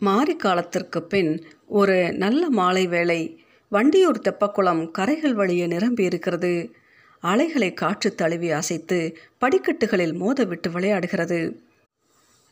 மாரி 0.00 0.36
காலத்திற்கு 0.36 1.02
பின் 1.02 1.44
ஒரு 1.66 2.12
நல்ல 2.12 2.50
மாலை 2.50 2.86
வேளை 2.86 3.44
வண்டியூர் 3.72 4.20
தெப்பக்குளம் 4.22 4.90
கரைகள் 4.90 5.32
வழியே 5.32 5.66
நிரம்பி 5.66 6.04
இருக்கிறது. 6.04 6.74
அலைகளை 7.20 7.74
காற்று 7.74 8.14
தழுவி 8.14 8.50
அசைத்து 8.50 9.16
படிக்கட்டுகளில் 9.38 10.12
மோதவிட்டு 10.12 10.70
விளையாடுகிறது. 10.70 11.58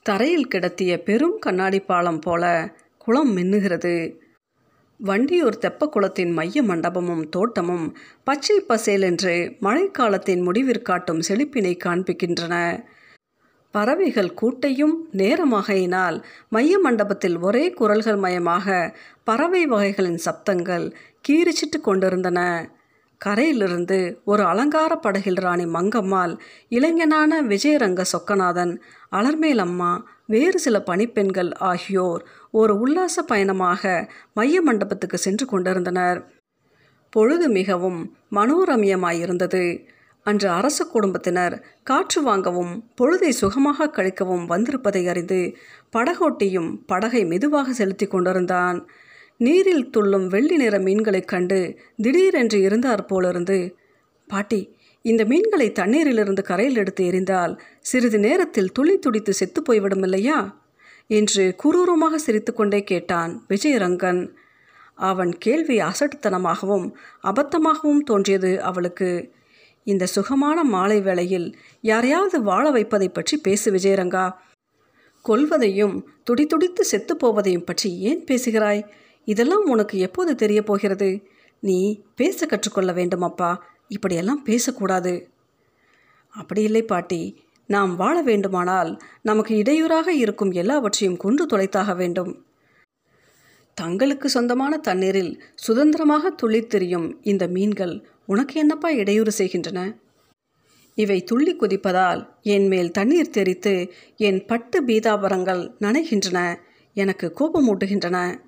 தரையில் 0.03 0.49
கிடத்திய 0.49 1.03
பெரும் 1.03 1.39
கண்ணாடி 1.39 1.81
பாலம் 1.81 2.19
போல 2.19 2.73
குளம் 2.99 3.37
மின்னுகிறது. 3.37 4.21
வண்டியூர் 5.05 5.59
தெப்பக்குளத்தின் 5.61 6.33
மைய 6.33 6.63
மண்டபமும் 6.63 7.29
தோட்டமும் 7.29 7.97
பச்சை 8.25 8.61
பசேல் 8.61 9.03
என்று 9.03 9.57
மழைக்காலத்தின் 9.63 10.47
முடிவிற்காட்டும் 10.49 11.23
செழிப்பினை 11.29 11.79
காண்பிக்கின்றன. 11.85 12.85
பறவைகள் 13.75 14.35
கூட்டையும் 14.41 14.95
நேரமாகையினால் 15.13 16.23
மைய 16.49 16.79
மண்டபத்தில் 16.79 17.39
ஒரே 17.39 17.71
குரல்கள் 17.71 18.17
மயமாக 18.17 18.95
பறவை 19.25 19.67
வகைகளின் 19.67 20.21
சப்தங்கள் 20.25 20.87
கீரிச்சிட்டு 21.29 21.81
கொண்டிருந்தன. 21.81 22.39
கரையிலிருந்து 23.21 23.99
ஒரு 24.25 24.43
அலங்கார 24.43 24.97
படகில் 24.97 25.41
ராணி 25.41 25.65
மங்கம்மாள் 25.65 26.33
இளைஞனான 26.69 27.43
விஜயரங்க 27.43 28.03
சொக்கநாதன் 28.13 28.73
அலர்மேலம்மா 29.13 29.91
வேறு 30.27 30.59
சில 30.59 30.77
பணிப்பெண்கள் 30.81 31.51
ஆகியோர் 31.53 32.23
ஒரு 32.51 32.75
உல்லாச 32.79 33.23
பயணமாக 33.23 34.11
மைய 34.35 34.63
மண்டபத்துக்கு 34.63 35.19
சென்று 35.19 35.47
கொண்டிருந்தனர். 35.47 36.21
பொழுது 37.13 37.49
மிகவும் 37.49 38.01
மனோரமியமாயிருந்தது. 38.31 39.65
அன்று 40.25 40.49
அரச 40.49 40.85
குடும்பத்தினர் 40.85 41.65
காற்று 41.83 42.23
வாங்கவும் 42.23 42.91
பொழுதை 43.01 43.29
சுகமாக 43.29 43.87
கழிக்கவும் 43.87 44.47
வந்திருப்பதை 44.49 45.09
அறிந்து 45.09 45.57
படகோட்டியும் 45.93 46.79
படகை 46.87 47.25
மெதுவாக 47.25 47.73
செலுத்தி 47.73 48.07
கொண்டிருந்தான். 48.07 48.89
நீரில் 49.37 49.91
துள்ளும் 49.91 50.27
வெள்ளி 50.27 50.57
நிற 50.57 50.79
மீன்களைக் 50.79 51.25
கண்டு 51.25 51.79
திடீரென்று 51.97 52.61
இருந்தார் 52.61 53.05
போலிருந்து 53.05 53.77
பாட்டி 54.29 54.77
இந்த 55.03 55.25
மீன்களை 55.25 55.73
தண்ணீரிலிருந்து 55.73 56.43
கரையில் 56.43 56.77
எடுத்து 56.77 57.05
எறிந்தால் 57.05 57.59
சிறிது 57.81 58.19
நேரத்தில் 58.19 58.73
துளி 58.73 58.99
துடித்து 58.99 59.33
செத்து 59.33 59.63
போய்விடும் 59.63 60.03
இல்லையா? 60.03 60.63
என்று 61.07 61.57
குரூரமாக 61.65 62.15
சிரித்துக்கொண்டே 62.15 62.85
கேட்டான் 62.85 63.45
விஜயரங்கன். 63.49 64.29
அவன் 64.95 65.39
கேள்வி 65.39 65.79
அசட்டுத்தனமாகவும் 65.79 66.93
அபத்தமாகவும் 67.23 67.99
தோன்றியது 68.05 68.63
அவளுக்கு. 68.63 69.33
இந்த 69.85 70.07
சுகமான 70.07 70.65
மாலை 70.65 71.01
வேளையில் 71.01 71.57
யாரையாவது 71.81 72.43
வாழ 72.43 72.71
வைப்பதை 72.71 73.09
பற்றி 73.09 73.37
பேசு 73.37 73.73
விஜயரங்கா. 73.73 74.33
கொல்வதையும் 75.29 76.03
துடிதுடித்து 76.25 76.85
செத்துப்போவதையும் 76.91 77.65
பற்றி 77.65 77.99
ஏன் 77.99 78.25
பேசுகிறாய்? 78.25 78.87
இதெல்லாம் 79.25 79.65
உனக்கு 79.69 79.99
எப்போது 79.99 80.35
தெரிய 80.35 80.63
போகிறது? 80.63 81.27
நீ 81.61 82.03
பேச 82.17 82.47
கற்றுக்கொள்ள 82.47 82.93
வேண்டும் 82.93 83.23
அப்பா 83.23 83.67
இப்படியெல்லாம் 83.89 84.43
பேசக்கூடாது. 84.43 85.31
அப்படி 86.29 86.63
இல்லை 86.63 86.83
பாட்டி. 86.83 87.45
நாம் 87.67 87.97
வாழ 87.97 88.23
வேண்டுமானால் 88.23 88.99
நமக்கு 89.23 89.57
இடையூறாக 89.57 90.13
இருக்கும் 90.13 90.51
எல்லாவற்றையும் 90.51 91.17
கொன்று 91.17 91.47
தொலைத்தாக 91.47 91.97
வேண்டும். 91.97 92.47
தங்களுக்கு 93.75 94.29
சொந்தமான 94.29 94.77
தண்ணீரில் 94.77 95.43
சுதந்திரமாக 95.55 96.31
துள்ளித் 96.31 97.19
இந்த 97.23 97.47
மீன்கள் 97.47 98.09
உனக்கு 98.27 98.61
என்னப்பா 98.61 98.89
இடையூறு 98.89 99.31
செய்கின்றன? 99.31 99.99
இவை 100.95 101.25
துள்ளி 101.25 101.57
குதிப்பதால் 101.57 102.29
என் 102.43 102.67
மேல் 102.67 102.91
தண்ணீர் 102.91 103.31
தெரித்து 103.31 103.93
என் 104.17 104.45
பட்டு 104.47 104.85
பீதாபரங்கள் 104.85 105.75
நனைகின்றன. 105.81 106.57
எனக்கு 106.95 107.35
கோபமூட்டுகின்றன. 107.41 108.41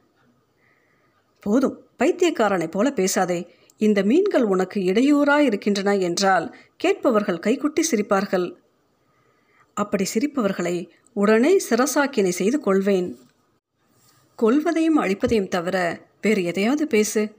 போதும் 1.41 1.87
பைத்தியக்காரனைப் 1.99 2.71
போல 2.71 2.91
பேசாதே. 2.91 3.55
இந்த 3.77 4.03
மீன்கள் 4.03 4.43
உனக்கு 4.43 4.81
இடையூறாய் 4.81 5.45
இருக்கின்றன 5.45 5.97
என்றால் 5.97 6.57
கேட்பவர்கள் 6.77 7.39
கைக்குட்டி 7.39 7.83
சிரிப்பார்கள். 7.91 8.55
அப்படி 9.75 10.05
சிரிப்பவர்களை 10.15 10.89
உடனே 11.13 11.61
சிரசாக்கினை 11.71 12.29
செய்து 12.29 12.61
கொள்வேன். 12.61 13.19
கொல்வதையும் 14.43 14.99
அழிப்பதையும் 14.99 15.49
தவிர 15.49 16.07
வேறு 16.23 16.45
எதையாவது 16.45 16.87
பேசு. 16.87 17.35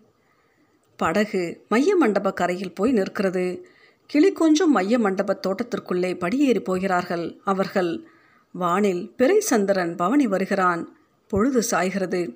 படகு 0.97 1.65
மைய 1.69 1.95
மண்டப 1.95 2.33
கரையில் 2.33 2.73
போய் 2.73 2.91
நிற்கிறது. 2.91 3.67
கிளி 4.05 4.31
கொஞ்சம் 4.31 4.71
மைய 4.71 4.99
மண்டப 4.99 5.39
தோட்டத்திற்குள்ளே 5.47 6.17
படியேறி 6.17 6.59
போகிறார்கள் 6.59 7.39
அவர்கள். 7.43 8.03
வானில் 8.51 9.09
பிறை 9.09 9.39
சந்திரன் 9.39 9.95
பவனி 9.95 10.27
வருகிறான். 10.27 10.97
பொழுது 11.27 11.63
சாய்கிறது. 11.71 12.35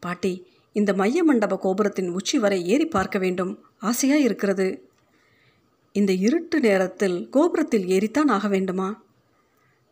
பாட்டி 0.00 0.46
இந்த 0.72 0.94
மைய 0.94 1.24
மண்டப 1.24 1.58
கோபுரத்தின் 1.58 2.08
உச்சி 2.08 2.38
வரை 2.38 2.66
ஏறி 2.66 2.86
பார்க்க 2.86 3.18
வேண்டும். 3.18 3.64
ஆசையாக 3.78 4.20
இருக்கிறது. 4.20 4.88
இந்த 5.92 6.12
இருட்டு 6.12 6.60
நேரத்தில் 6.60 7.28
கோபுரத்தில் 7.28 7.86
ஏறித்தான் 7.86 8.28
ஆக 8.28 8.48
வேண்டுமா? 8.48 9.02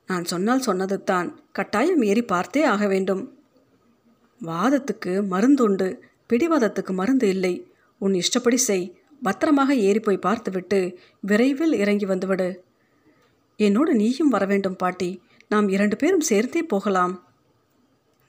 நான் 0.06 0.24
சொன்னால் 0.24 0.60
சொன்னதுதான். 0.60 1.40
கட்டாயம் 1.52 2.02
ஏறி 2.02 2.22
பார்த்தே 2.22 2.62
ஆக 2.62 2.86
வேண்டும். 2.86 3.38
வாதத்துக்கு 4.42 5.22
மருந்துண்டு. 5.30 5.98
பிடிவாதத்துக்கு 6.32 6.92
மருந்து 6.92 7.28
இல்லை. 7.28 7.72
உன் 7.98 8.14
இஷ்டப்படி 8.14 8.56
செய். 8.56 8.98
பத்திரமாக 9.22 9.74
ஏறி 9.74 10.00
போய் 10.00 10.16
பார்த்துவிட்டு 10.16 10.98
விரைவில் 11.20 11.72
இறங்கி 11.72 12.06
வந்துவிடு. 12.06 12.64
என்னோடு 13.56 13.94
நீயும் 13.94 14.28
வர 14.28 14.44
வேண்டும் 14.46 14.76
பாட்டி. 14.76 15.22
நாம் 15.48 15.68
இரண்டு 15.68 15.96
பேரும் 15.96 16.20
சேர்ந்தே 16.20 16.62
போகலாம். 16.62 17.28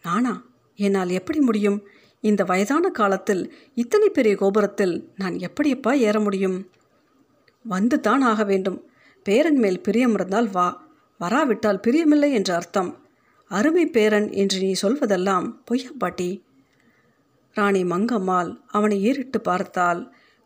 நானா? 0.03 0.45
என்னால் 0.75 1.09
எப்படி 1.09 1.39
முடியும்? 1.39 1.87
இந்த 2.21 2.43
வயதான 2.43 2.89
காலத்தில் 2.89 3.53
இத்தனை 3.75 4.09
பெரிய 4.09 4.35
கோபுரத்தில் 4.35 5.09
நான் 5.17 5.33
எப்படியப்பா 5.33 5.93
ஏற 5.93 6.19
முடியும்? 6.19 6.69
வந்து 7.63 7.99
தான் 7.99 8.21
ஆக 8.21 8.43
வேண்டும். 8.43 8.89
பேரன் 9.23 9.57
மேல் 9.57 9.81
பிரியம் 9.81 10.13
இருந்தால் 10.13 10.49
வா. 10.49 10.87
வராவிட்டால் 11.17 11.79
பிரியமில்லை 11.87 12.31
என்று 12.31 12.53
அர்த்தம். 12.53 13.07
அருமை 13.47 13.85
பேரன் 13.85 14.31
என்று 14.31 14.59
நீ 14.59 14.73
சொல்வதெல்லாம் 14.81 15.53
பொய்யா 15.65 15.89
பாட்டி? 15.97 16.43
ராணி 17.59 17.83
மங்கம்மாள்? 17.83 18.49
அவனை 18.67 18.97
ஏறிட்டு 19.03 19.41
பார்த்தால் 19.41 20.01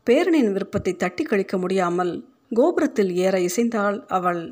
பேரனின் 0.08 0.52
விருப்பத்தை 0.52 0.94
தட்டி 0.96 1.24
கழிக்க 1.24 1.58
முடியாமல் 1.58 2.14
கோபுரத்தில் 2.54 3.12
ஏற 3.16 3.36
இசைந்தாள் 3.40 3.98
அவள். 4.08 4.44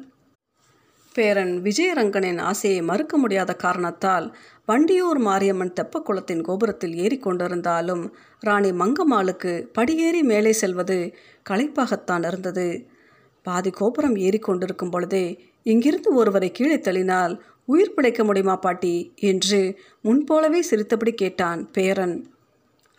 பேரன் 1.16 1.54
விஜயரங்கனின் 1.62 2.40
ஆசையை 2.42 2.82
மறுக்க 2.82 3.18
முடியாத 3.18 3.52
காரணத்தால் 3.54 4.28
வண்டியூர் 4.68 5.20
மாரியம்மன் 5.20 5.74
தெப்பக்குளத்தின் 5.74 6.42
கோபுரத்தில் 6.42 6.96
ஏறிக்கொண்டிருந்தாலும் 6.96 8.04
ராணி 8.40 8.72
மங்கம்மாளுக்கு 8.72 9.54
படியேறி 9.74 10.22
மேலே 10.24 10.54
செல்வது 10.54 10.98
களைப்பாகத்தான் 11.50 12.26
இருந்தது. 12.28 12.68
பாதி 13.46 13.72
கோபுரம் 13.72 14.16
ஏறிக்கொண்டிருக்கும் 14.16 14.92
பொழுதே 14.92 15.26
இங்கிருந்து 15.66 16.10
ஒருவரை 16.16 16.52
கீழே 16.52 16.78
தள்ளினால் 16.78 17.34
உயிர் 17.66 17.94
பிழைக்க 17.94 18.22
முடியுமா 18.24 18.56
பாட்டி? 18.56 18.96
என்று 19.16 19.60
முன்போலவே 20.04 20.62
சிரித்தபடி 20.62 21.14
கேட்டான் 21.14 21.62
பேரன். 21.72 22.16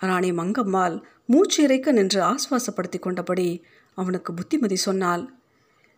ராணி 0.03 0.31
மங்கம்மாள் 0.31 1.03
மூச்சு 1.27 1.63
இறைக்க 1.63 1.93
நின்று 1.93 2.21
ஆஸ்வாசப்படுத்தி 2.23 2.99
கொண்டபடி 2.99 3.63
அவனுக்கு 3.95 4.35
புத்திமதி 4.35 4.77
சொன்னாள் 4.77 5.33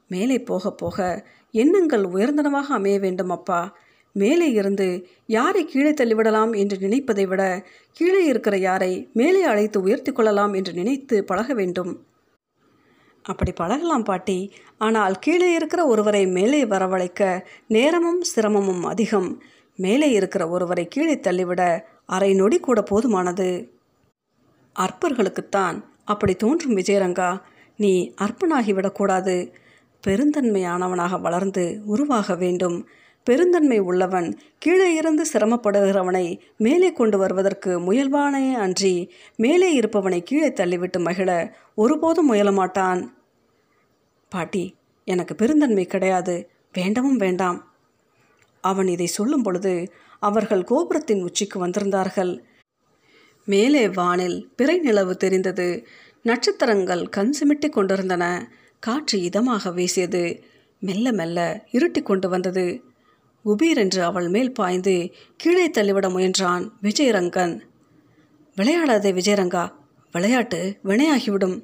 மேலே 0.09 0.43
போக 0.43 0.73
போக 0.73 1.27
எண்ணங்கள் 1.51 2.05
உயர்ந்தனவாக 2.05 2.75
அமைய 2.79 2.99
வேண்டும் 2.99 3.31
அப்பா. 3.31 3.77
மேலே 4.13 4.51
இருந்து 4.51 5.07
யாரை 5.27 5.65
கீழே 5.65 5.91
தள்ளிவிடலாம் 5.91 6.57
என்று 6.57 6.79
நினைப்பதை 6.79 7.27
விட 7.27 7.67
கீழே 7.93 8.25
இருக்கிற 8.25 8.57
யாரை 8.57 9.11
மேலே 9.13 9.43
அழைத்து 9.43 9.81
உயர்த்தி 9.81 10.13
கொள்ளலாம் 10.13 10.53
என்று 10.53 10.73
நினைத்து 10.73 11.25
பழக 11.25 11.55
வேண்டும். 11.55 12.07
அப்படி 13.23 13.53
பழகலாம் 13.53 14.03
பாட்டி. 14.03 14.55
ஆனால் 14.79 15.19
கீழே 15.19 15.53
இருக்கிற 15.53 15.87
ஒருவரை 15.87 16.27
மேலே 16.27 16.65
வரவழைக்க 16.65 17.41
நேரமும் 17.67 18.23
சிரமமும் 18.23 18.83
அதிகம். 18.83 19.43
மேலே 19.77 20.11
இருக்கிற 20.11 20.49
ஒருவரை 20.49 20.89
கீழே 20.89 21.21
தள்ளிவிட 21.21 21.89
அரை 22.07 22.35
நொடி 22.35 22.59
கூட 22.61 22.85
போதுமானது. 22.91 23.74
அற்பர்களுக்குத்தான் 24.79 25.83
அப்படி 26.05 26.35
தோன்றும் 26.35 26.77
விஜயரங்கா. 26.77 27.41
நீ 27.77 28.15
அற்பனாகிவிடக்கூடாது. 28.21 29.53
பெருந்தன்மையானவனாக 30.07 31.21
வளர்ந்து 31.21 31.81
உருவாக 31.85 32.35
வேண்டும். 32.35 32.89
பெருந்தன்மை 33.25 33.79
உள்ளவன் 33.79 34.39
கீழே 34.59 34.95
இருந்து 34.95 35.25
சிரமப்படுகிறவனை 35.33 36.39
மேலே 36.57 36.93
கொண்டு 36.93 37.19
வருவதற்கு 37.19 37.81
முயல்வானே 37.81 38.53
அன்றி 38.53 39.13
மேலே 39.37 39.81
இருப்பவனை 39.81 40.23
கீழே 40.23 40.49
தள்ளிவிட்டு 40.49 41.01
மகிழ 41.01 41.57
ஒருபோதும் 41.75 42.33
முயலமாட்டான். 42.33 43.09
பாட்டி 44.29 44.75
எனக்கு 45.05 45.35
பெருந்தன்மை 45.35 45.87
கிடையாது. 45.87 46.51
வேண்டவும் 46.79 47.17
வேண்டாம். 47.17 47.73
அவன் 48.61 48.89
இதை 48.89 49.07
சொல்லும் 49.07 49.43
பொழுது 49.43 49.93
அவர்கள் 50.19 50.65
கோபுரத்தின் 50.65 51.23
உச்சிக்கு 51.23 51.67
வந்திருந்தார்கள். 51.67 52.43
மேலே 53.45 53.89
வானில் 53.89 54.49
பிறை 54.57 54.79
நிலவு 54.79 55.17
தெரிந்தது. 55.17 55.87
நட்சத்திரங்கள் 56.23 57.09
கண் 57.09 57.33
சிமிட்டி 57.39 57.69
கொண்டிருந்தன. 57.69 58.53
காற்று 58.79 59.19
இதமாக 59.19 59.73
வீசியது. 59.75 60.43
மெல்ல 60.81 61.13
மெல்ல 61.13 61.67
இருட்டி 61.73 62.03
கொண்டு 62.03 62.29
வந்தது. 62.29 62.83
குபீர் 63.45 63.77
என்று 63.77 64.03
அவள் 64.03 64.29
மேல் 64.29 64.53
பாய்ந்து 64.53 65.11
கீழே 65.37 65.71
தள்ளிவிட 65.71 66.09
முயன்றான் 66.09 66.73
விஜயரங்கன். 66.83 67.61
விளையாடாதே 68.57 69.13
விஜயரங்கா 69.13 69.71
விளையாட்டு 70.13 70.79
வினையாகிவிடும். 70.85 71.63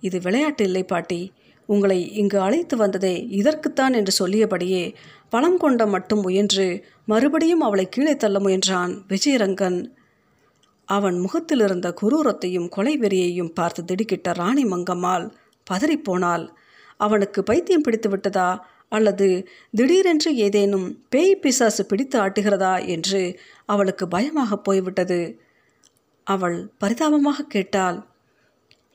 இது 0.00 0.20
விளையாட்டு 0.20 0.64
இல்லை 0.64 0.84
பாட்டி. 0.84 1.32
உங்களை 1.66 2.12
இங்கு 2.12 2.40
அழைத்து 2.40 2.76
வந்ததே 2.76 3.26
இதற்குத்தான் 3.30 3.94
என்று 3.94 4.26
சொல்லியபடியே 4.26 4.94
பலம் 5.28 5.56
கொண்ட 5.56 5.86
மட்டும் 5.86 6.20
முயன்று 6.20 6.84
மறுபடியும் 7.04 7.60
அவளை 7.60 7.88
கீழே 7.88 8.16
தள்ள 8.16 8.38
முயன்றான் 8.38 9.02
விஜயரங்கன். 9.08 9.86
அவன் 10.86 11.18
முகத்தில் 11.18 11.60
இருந்த 11.60 11.94
குரூரத்தையும் 12.02 12.68
கொலை 12.68 12.98
வெறியையும் 12.98 13.54
பார்த்து 13.54 13.82
திடுக்கிட்ட 13.84 14.32
ராணி 14.32 14.64
மங்கம்மாள் 14.64 15.30
பதறிப்போனாள். 15.70 16.44
அவனுக்கு 16.96 17.42
பைத்தியம் 17.42 17.80
பிடித்து 17.80 18.08
விட்டதா? 18.08 18.48
அல்லது 18.88 19.48
திடீரென்று 19.70 20.36
ஏதேனும் 20.36 20.86
பேய் 21.08 21.36
பிசாசு 21.36 21.86
பிடித்து 21.86 22.20
ஆட்டுகிறதா? 22.20 22.86
என்று 22.86 23.40
அவளுக்கு 23.64 24.08
பயமாக 24.08 24.58
போய்விட்டது. 24.58 25.20
அவள் 26.26 26.70
பரிதாபமாக 26.78 27.42
கேட்டாள் 27.44 27.98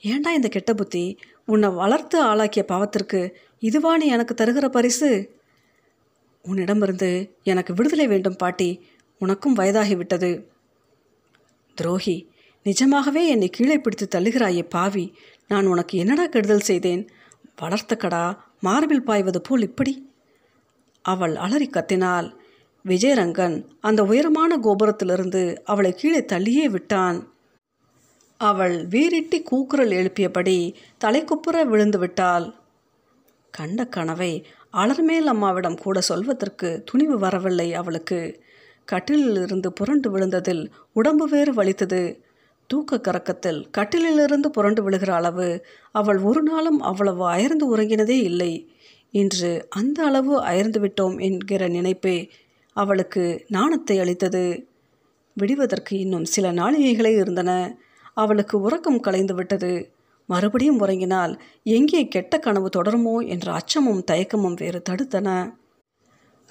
ஏண்டா 0.01 0.31
இந்த 0.33 0.47
கெட்ட 0.47 0.73
புத்தி? 0.73 1.05
உன்னை 1.45 1.69
வளர்த்து 1.69 2.21
ஆளாக்கிய 2.21 2.65
பாவத்திற்கு 2.67 3.31
இதுவா 3.59 3.97
நீ 3.97 4.07
எனக்கு 4.07 4.33
தருகிற 4.33 4.67
பரிசு? 4.67 5.09
உன்னிடமிருந்து 6.45 7.11
எனக்கு 7.43 7.73
விடுதலை 7.73 8.07
வேண்டும் 8.07 8.35
பாட்டி. 8.35 8.69
உனக்கும் 9.19 9.57
வயதாகிவிட்டது. 9.57 10.31
துரோகி 11.73 12.29
நிஜமாகவே 12.63 13.27
என்னை 13.27 13.49
கீழே 13.49 13.77
பிடித்து 13.77 14.19
தள்ளுகிறாயே 14.19 14.69
பாவி. 14.69 15.17
நான் 15.47 15.65
உனக்கு 15.65 15.97
என்னடா 15.97 16.25
கெடுதல் 16.25 16.59
செய்தேன்? 16.59 17.09
வளர்த்தக்கடா 17.61 18.37
மார்பில் 18.59 19.03
பாய்வது 19.03 19.41
போல் 19.41 19.61
இப்படி? 19.61 20.09
அவள் 21.01 21.35
அலறி 21.35 21.69
கத்தினாள். 21.69 22.39
விஜயரங்கன் 22.85 23.65
அந்த 23.79 24.03
உயரமான 24.03 24.57
கோபுரத்திலிருந்து 24.57 25.57
அவளை 25.63 25.93
கீழே 25.93 26.19
தள்ளியே 26.19 26.65
விட்டான். 26.65 27.33
அவள் 28.37 28.87
வீரிட்டி 28.87 29.43
கூக்குரல் 29.43 29.89
எழுப்பியபடி 29.89 30.73
தலைக்குப்புற 31.03 31.65
விழுந்து 31.65 31.99
விட்டாள். 31.99 32.53
கண்ட 33.51 33.85
கனவை 33.85 34.45
அலர்மேல் 34.73 35.25
அம்மாவிடம் 35.25 35.77
கூட 35.77 36.01
சொல்வதற்கு 36.01 36.83
துணிவு 36.85 37.19
வரவில்லை 37.19 37.73
அவளுக்கு. 37.73 38.43
கட்டிலிலிருந்து 38.87 39.67
புரண்டு 39.67 40.17
விழுந்ததில் 40.17 40.63
உடம்பு 40.93 41.25
வேறு 41.29 41.53
வலித்தது. 41.53 42.01
தூக்க 42.67 42.99
கறக்கத்தில் 42.99 43.69
கட்டிலிலிருந்து 43.77 44.47
புரண்டு 44.47 44.89
விழுகிற 44.89 45.09
அளவு 45.09 45.65
அவள் 45.91 46.17
ஒரு 46.17 46.41
நாளும் 46.41 46.79
அவ்வளவு 46.79 47.23
அயர்ந்து 47.25 47.77
உறங்கினதே 47.77 48.17
இல்லை. 48.21 48.71
இன்று 49.11 49.67
அந்த 49.69 50.03
அளவு 50.03 50.41
அயர்ந்து 50.41 50.79
விட்டோம் 50.79 51.19
என்கிற 51.19 51.67
நினைப்பே 51.67 52.17
அவளுக்கு 52.75 53.23
நாணத்தை 53.47 53.99
அளித்தது. 53.99 54.43
விடுவதற்கு 55.33 55.99
இன்னும் 55.99 56.25
சில 56.25 56.51
நாளிகைகளே 56.51 57.13
இருந்தன. 57.17 57.51
அவளுக்கு 58.13 58.55
உறக்கம் 58.61 58.99
கலைந்து 58.99 59.33
விட்டது. 59.33 59.91
மறுபடியும் 60.29 60.79
உறங்கினால் 60.79 61.33
எங்கே 61.63 62.07
கெட்ட 62.07 62.39
கனவு 62.39 62.69
தொடருமோ 62.77 63.15
என்ற 63.27 63.47
அச்சமும் 63.53 64.03
தயக்கமும் 64.11 64.57
வேறு 64.57 64.81
தடுத்தன. 64.89 65.29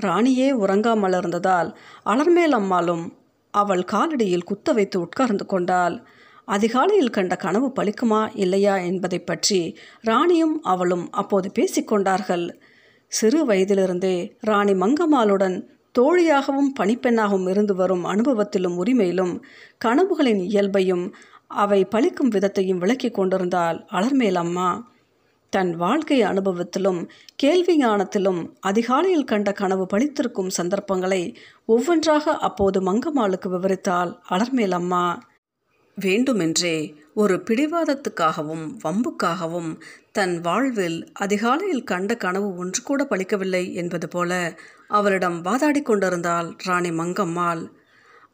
ராணியே 0.02 0.49
உறங்காமல் 0.62 1.17
இருந்ததால் 1.17 1.70
அலர்மேல் 2.06 2.55
அம்மாளும் 2.55 3.05
அவள் 3.55 3.85
காலடியில் 3.93 4.44
குத்த 4.44 4.73
வைத்து 4.73 4.97
உட்கார்ந்து 5.00 5.47
கொண்டாள். 5.47 5.97
அதிகாலையில் 6.49 7.11
கண்ட 7.11 7.35
கனவு 7.37 7.69
பலிக்குமா 7.76 8.20
இல்லையா 8.35 8.75
என்பதை 8.81 9.19
பற்றி 9.20 9.61
ராணியும் 10.00 10.55
அவளும் 10.62 11.05
அப்போது 11.12 11.49
பேசிக்கொண்டார்கள் 11.58 12.47
சிறு 13.12 13.41
வயதிலிருந்தே 13.44 14.17
ராணி 14.41 14.75
மங்கம்மாளுடன் 14.75 15.56
தோழியாகவும் 15.99 16.70
பணிப்பெண்ணாகவும் 16.81 17.49
இருந்து 17.49 17.75
வரும் 17.75 18.05
அனுபவத்திலும் 18.05 18.76
உரிமையிலும் 18.76 19.35
கனவுகளின் 19.85 20.43
இயல்பையும் 20.49 21.05
அவை 21.62 21.81
பழிக்கும் 21.94 22.32
விதத்தையும் 22.35 22.79
விளக்கி 22.79 23.11
கொண்டிருந்தால் 23.11 23.79
அலர்மேல் 23.93 24.35
அம்மா 24.35 24.69
தன் 25.52 25.70
வாழ்க்கை 25.76 26.23
அனுபவத்திலும் 26.23 27.00
கேள்வி 27.37 27.75
ஞானத்திலும் 27.85 28.41
அதிகாலையில் 28.61 29.25
கண்ட 29.25 29.52
கனவு 29.52 29.85
பழித்திருக்கும் 29.85 30.50
சந்தர்ப்பங்களை 30.56 31.37
ஒவ்வொன்றாக 31.67 32.35
அப்போது 32.38 32.81
மங்கம்மாளுக்கு 32.81 33.49
விவரித்தாள் 33.49 34.12
அலர்மேல் 34.29 34.70
அம்மா 34.70 35.02
வேண்டுமென்றே 35.99 36.76
ஒரு 37.14 37.37
பிடிவாதத்துக்காகவும் 37.44 38.67
வம்புக்காகவும் 38.85 39.70
தன் 40.12 40.41
வாழ்வில் 40.41 40.99
அதிகாலையில் 41.12 41.85
கண்ட 41.85 42.14
கனவு 42.14 42.56
ஒன்று 42.56 42.82
கூட 42.82 43.05
பழிக்கவில்லை 43.05 43.64
என்பது 43.73 44.08
போல 44.08 44.32
அவளிடம் 44.88 45.41
வாதாடி 45.41 45.82
கொண்டிருந்தாள் 45.82 46.49
ராணி 46.64 46.91
மங்கம்மாள். 46.91 47.62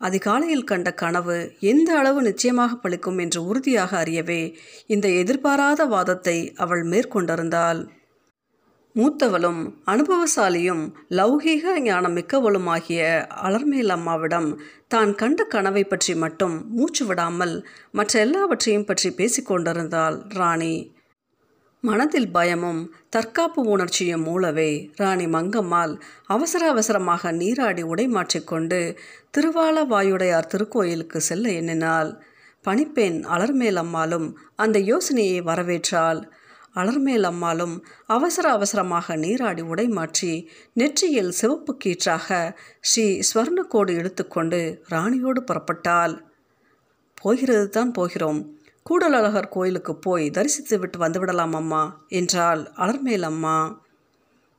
அதிகாலையில் 0.01 0.65
கண்ட 0.65 0.89
கனவு 0.93 1.37
எந்த 1.61 1.91
அளவு 1.99 2.21
நிச்சயமாக 2.23 2.73
பழிக்கும் 2.77 3.19
என்று 3.19 3.41
உறுதியாக 3.45 3.93
அறியவே 4.03 4.43
இந்த 4.87 5.07
எதிர்பாராத 5.21 5.85
வாதத்தை 5.85 6.35
அவள் 6.57 6.83
மேற்கொண்டிருந்தாள். 6.85 7.81
மூத்தவளும் 8.95 9.63
அனுபவசாலியும் 9.85 10.85
லௌகீக 11.19 11.75
ஞானம் 11.81 12.15
மிக்கவளுமாகிய 12.17 13.01
அலர்மேல் 13.47 13.93
அம்மாவிடம் 13.97 14.51
தான் 14.89 15.13
கண்ட 15.15 15.45
கனவை 15.45 15.85
பற்றி 15.85 16.15
மட்டும் 16.15 16.55
மூச்சு 16.77 17.05
விடாமல் 17.07 17.55
மற்ற 17.91 18.21
எல்லாவற்றையும் 18.21 18.89
பற்றி 18.91 19.11
பேசிக்கொண்டிருந்தாள் 19.19 20.19
ராணி. 20.39 20.75
மனதில் 21.89 22.31
பயமும் 22.31 22.81
தற்காப்பு 23.09 23.61
உணர்ச்சியும் 23.65 24.25
மூலவே 24.27 24.71
ராணி 24.97 25.27
மங்கம்மாள் 25.27 25.93
அவசர 26.27 26.63
அவசரமாக 26.69 27.33
நீராடி 27.33 27.83
உடை 27.83 28.07
மாற்றிக்கொண்டு 28.09 28.81
திருவாலவாயுடையார் 29.35 30.51
திருக்கோயிலுக்கு 30.53 31.21
செல்ல 31.29 31.53
எண்ணினாள். 31.53 32.11
பணிப்பெண் 32.65 33.19
அலர்மேல் 33.35 33.79
அம்மாளும் 33.83 34.29
அந்த 34.57 34.79
யோசனையை 34.79 35.41
வரவேற்றாள். 35.41 36.21
அலர்மேல் 36.75 37.27
அம்மாளும் 37.31 37.77
அவசர 38.07 38.47
அவசரமாக 38.51 39.17
நீராடி 39.17 39.63
உடை 39.63 39.87
மாற்றி 39.89 40.33
நெற்றியில் 40.73 41.33
சிவப்பு 41.33 41.75
கீற்றாக 41.85 42.39
ஸ்ரீ 42.81 43.07
ஸ்வர்ணக்கோடு 43.29 43.93
இழுத்துக்கொண்டு 44.01 44.61
ராணியோடு 44.91 45.43
புறப்பட்டாள். 45.49 46.17
போகிறது 47.15 47.69
தான் 47.69 47.93
போகிறோம். 47.93 48.41
கூடலழகர் 48.91 49.49
கோயிலுக்கு 49.49 49.97
போய் 49.97 50.31
தரிசித்து 50.31 50.79
விட்டு 50.79 50.99
வந்துவிடலாம் 50.99 51.53
அம்மா 51.53 52.05
என்றாள் 52.09 52.71
அலர்மேல் 52.77 53.23
அம்மா. 53.23 53.85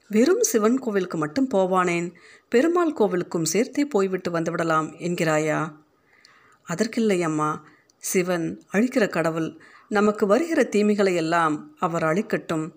வெறும் 0.10 0.42
சிவன் 0.42 0.80
கோவிலுக்கு 0.80 1.18
மட்டும் 1.18 1.50
போவானேன் 1.54 2.14
பெருமாள் 2.50 2.94
கோவிலுக்கும் 2.94 3.44
சேர்த்தே 3.44 3.86
போய்விட்டு 3.86 4.32
வந்துவிடலாம் 4.32 4.88
என்கிறாயா? 5.00 5.74
அதற்கில்லை 6.64 7.24
அம்மா 7.24 7.66
சிவன் 7.98 8.62
அழிக்கிற 8.74 9.10
கடவுள் 9.10 9.60
நமக்கு 9.88 10.28
வருகிற 10.28 10.64
தீமைகளை 10.64 11.16
எல்லாம் 11.16 11.76
அவர் 11.80 12.04
அழிக்கட்டும். 12.04 12.72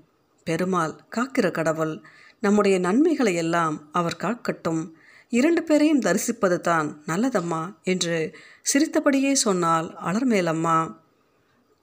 பெருமாள் 0.45 1.01
காக்கிற 1.17 1.51
கடவுள் 1.51 2.03
நம்முடைய 2.41 2.79
நன்மைகளை 2.79 3.35
எல்லாம் 3.35 3.89
அவர் 3.93 4.17
காக்கட்டும். 4.19 4.91
இரண்டு 5.29 5.63
பேரையும் 5.63 6.01
தரிசிப்பது 6.01 6.61
தான் 6.61 7.03
நல்லதம்மா 7.07 7.75
என்று 7.83 8.37
சிரித்தபடியே 8.63 9.35
சொன்னால் 9.35 9.99
அலர்மேலம்மா 10.05 10.99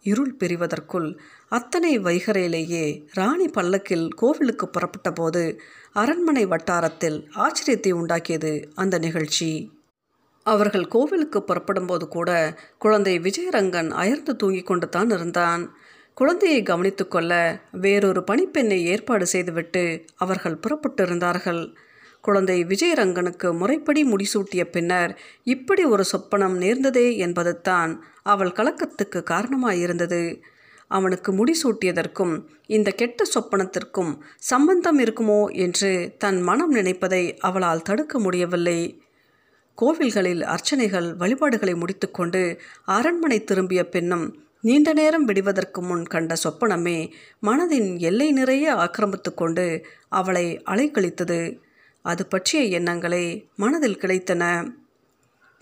இருள் 0.04 0.36
பிரிவதற்குள் 0.40 1.18
அத்தனை 1.50 2.00
வைகரையிலேயே 2.00 3.06
ராணி 3.14 3.48
பல்லக்கில் 3.48 4.08
கோவிலுக்கு 4.14 4.68
புறப்பட்ட 4.70 5.12
போது 5.12 5.62
அரண்மனை 5.94 6.46
வட்டாரத்தில் 6.46 7.28
ஆச்சரியத்தை 7.36 7.94
உண்டாக்கியது 7.94 8.66
அந்த 8.76 8.98
நிகழ்ச்சி. 8.98 9.76
அவர்கள் 10.44 10.88
கோவிலுக்கு 10.88 11.44
புறப்படும்போது 11.44 12.08
கூட 12.08 12.58
குழந்தை 12.78 13.20
விஜயரங்கன் 13.20 13.90
அயர்ந்து 13.90 14.36
தூங்கிக் 14.36 14.66
கொண்டு 14.66 14.90
தான் 14.90 15.10
இருந்தான். 15.10 15.76
குழந்தையை 16.14 16.64
கவனித்துக்கொள்ள 16.64 17.60
வேறொரு 17.72 18.24
பணிப்பெண்ணை 18.32 18.82
ஏற்பாடு 18.84 19.26
செய்துவிட்டு 19.28 20.06
அவர்கள் 20.16 20.62
புறப்பட்டிருந்தார்கள். 20.68 21.74
குழந்தை 22.28 22.58
விஜயரங்கனுக்கு 22.66 23.48
முறைப்படி 23.60 24.02
முடிசூட்டிய 24.04 24.64
பின்னர் 24.72 25.12
இப்படி 25.48 25.84
ஒரு 25.86 26.04
சொப்பனம் 26.12 26.56
நேர்ந்ததே 26.64 27.08
என்பது 27.18 27.54
தான் 27.62 27.92
அவள் 28.26 28.56
கலக்கத்துக்கு 28.60 29.20
காரணமாயிருந்தது. 29.34 30.22
அவனுக்கு 30.92 31.30
முடிசூட்டியதற்கும் 31.32 32.34
இந்த 32.68 32.90
கெட்ட 32.92 33.22
சொப்பனத்திற்கும் 33.34 34.12
சம்பந்தம் 34.50 35.00
இருக்குமோ 35.00 35.42
என்று 35.66 35.92
தன் 36.18 36.40
மனம் 36.42 36.74
நினைப்பதை 36.76 37.24
அவளால் 37.40 37.86
தடுக்க 37.90 38.20
முடியவில்லை. 38.20 38.80
கோவில்களில் 39.78 40.44
அர்ச்சனைகள் 40.54 41.08
வழிபாடுகளை 41.16 41.74
முடித்துக்கொண்டு 41.76 42.42
அரண்மனை 42.96 43.40
திரும்பிய 43.44 43.82
பின்னும் 43.90 44.26
நீண்ட 44.62 44.90
நேரம் 44.94 45.26
விடுவதற்கு 45.26 45.80
முன் 45.82 46.06
கண்ட 46.14 46.34
சொப்பனமே 46.44 46.98
மனதின் 47.46 47.90
எல்லை 48.10 48.30
நிறைய 48.32 48.76
ஆக்கிரமித்து 48.76 49.32
கொண்டு 49.34 49.66
அவளை 50.20 50.46
அலைக்கழித்தது. 50.66 51.40
அது 52.08 52.24
பற்றிய 52.26 52.62
எண்ணங்களே 52.80 53.26
மனதில் 53.56 54.02
கிடைத்தன. 54.02 54.44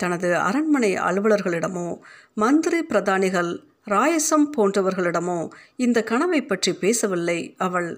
தனது 0.00 0.28
அரண்மனை 0.38 0.90
அலுவலர்களிடமோ 1.08 1.86
மந்திரி 2.34 2.80
பிரதானிகள் 2.82 3.50
ராயசம் 3.86 4.46
போன்றவர்களிடமோ 4.56 5.38
இந்த 5.76 5.98
கனவை 6.02 6.40
பற்றி 6.42 6.72
பேசவில்லை 6.74 7.38
அவள். 7.58 7.90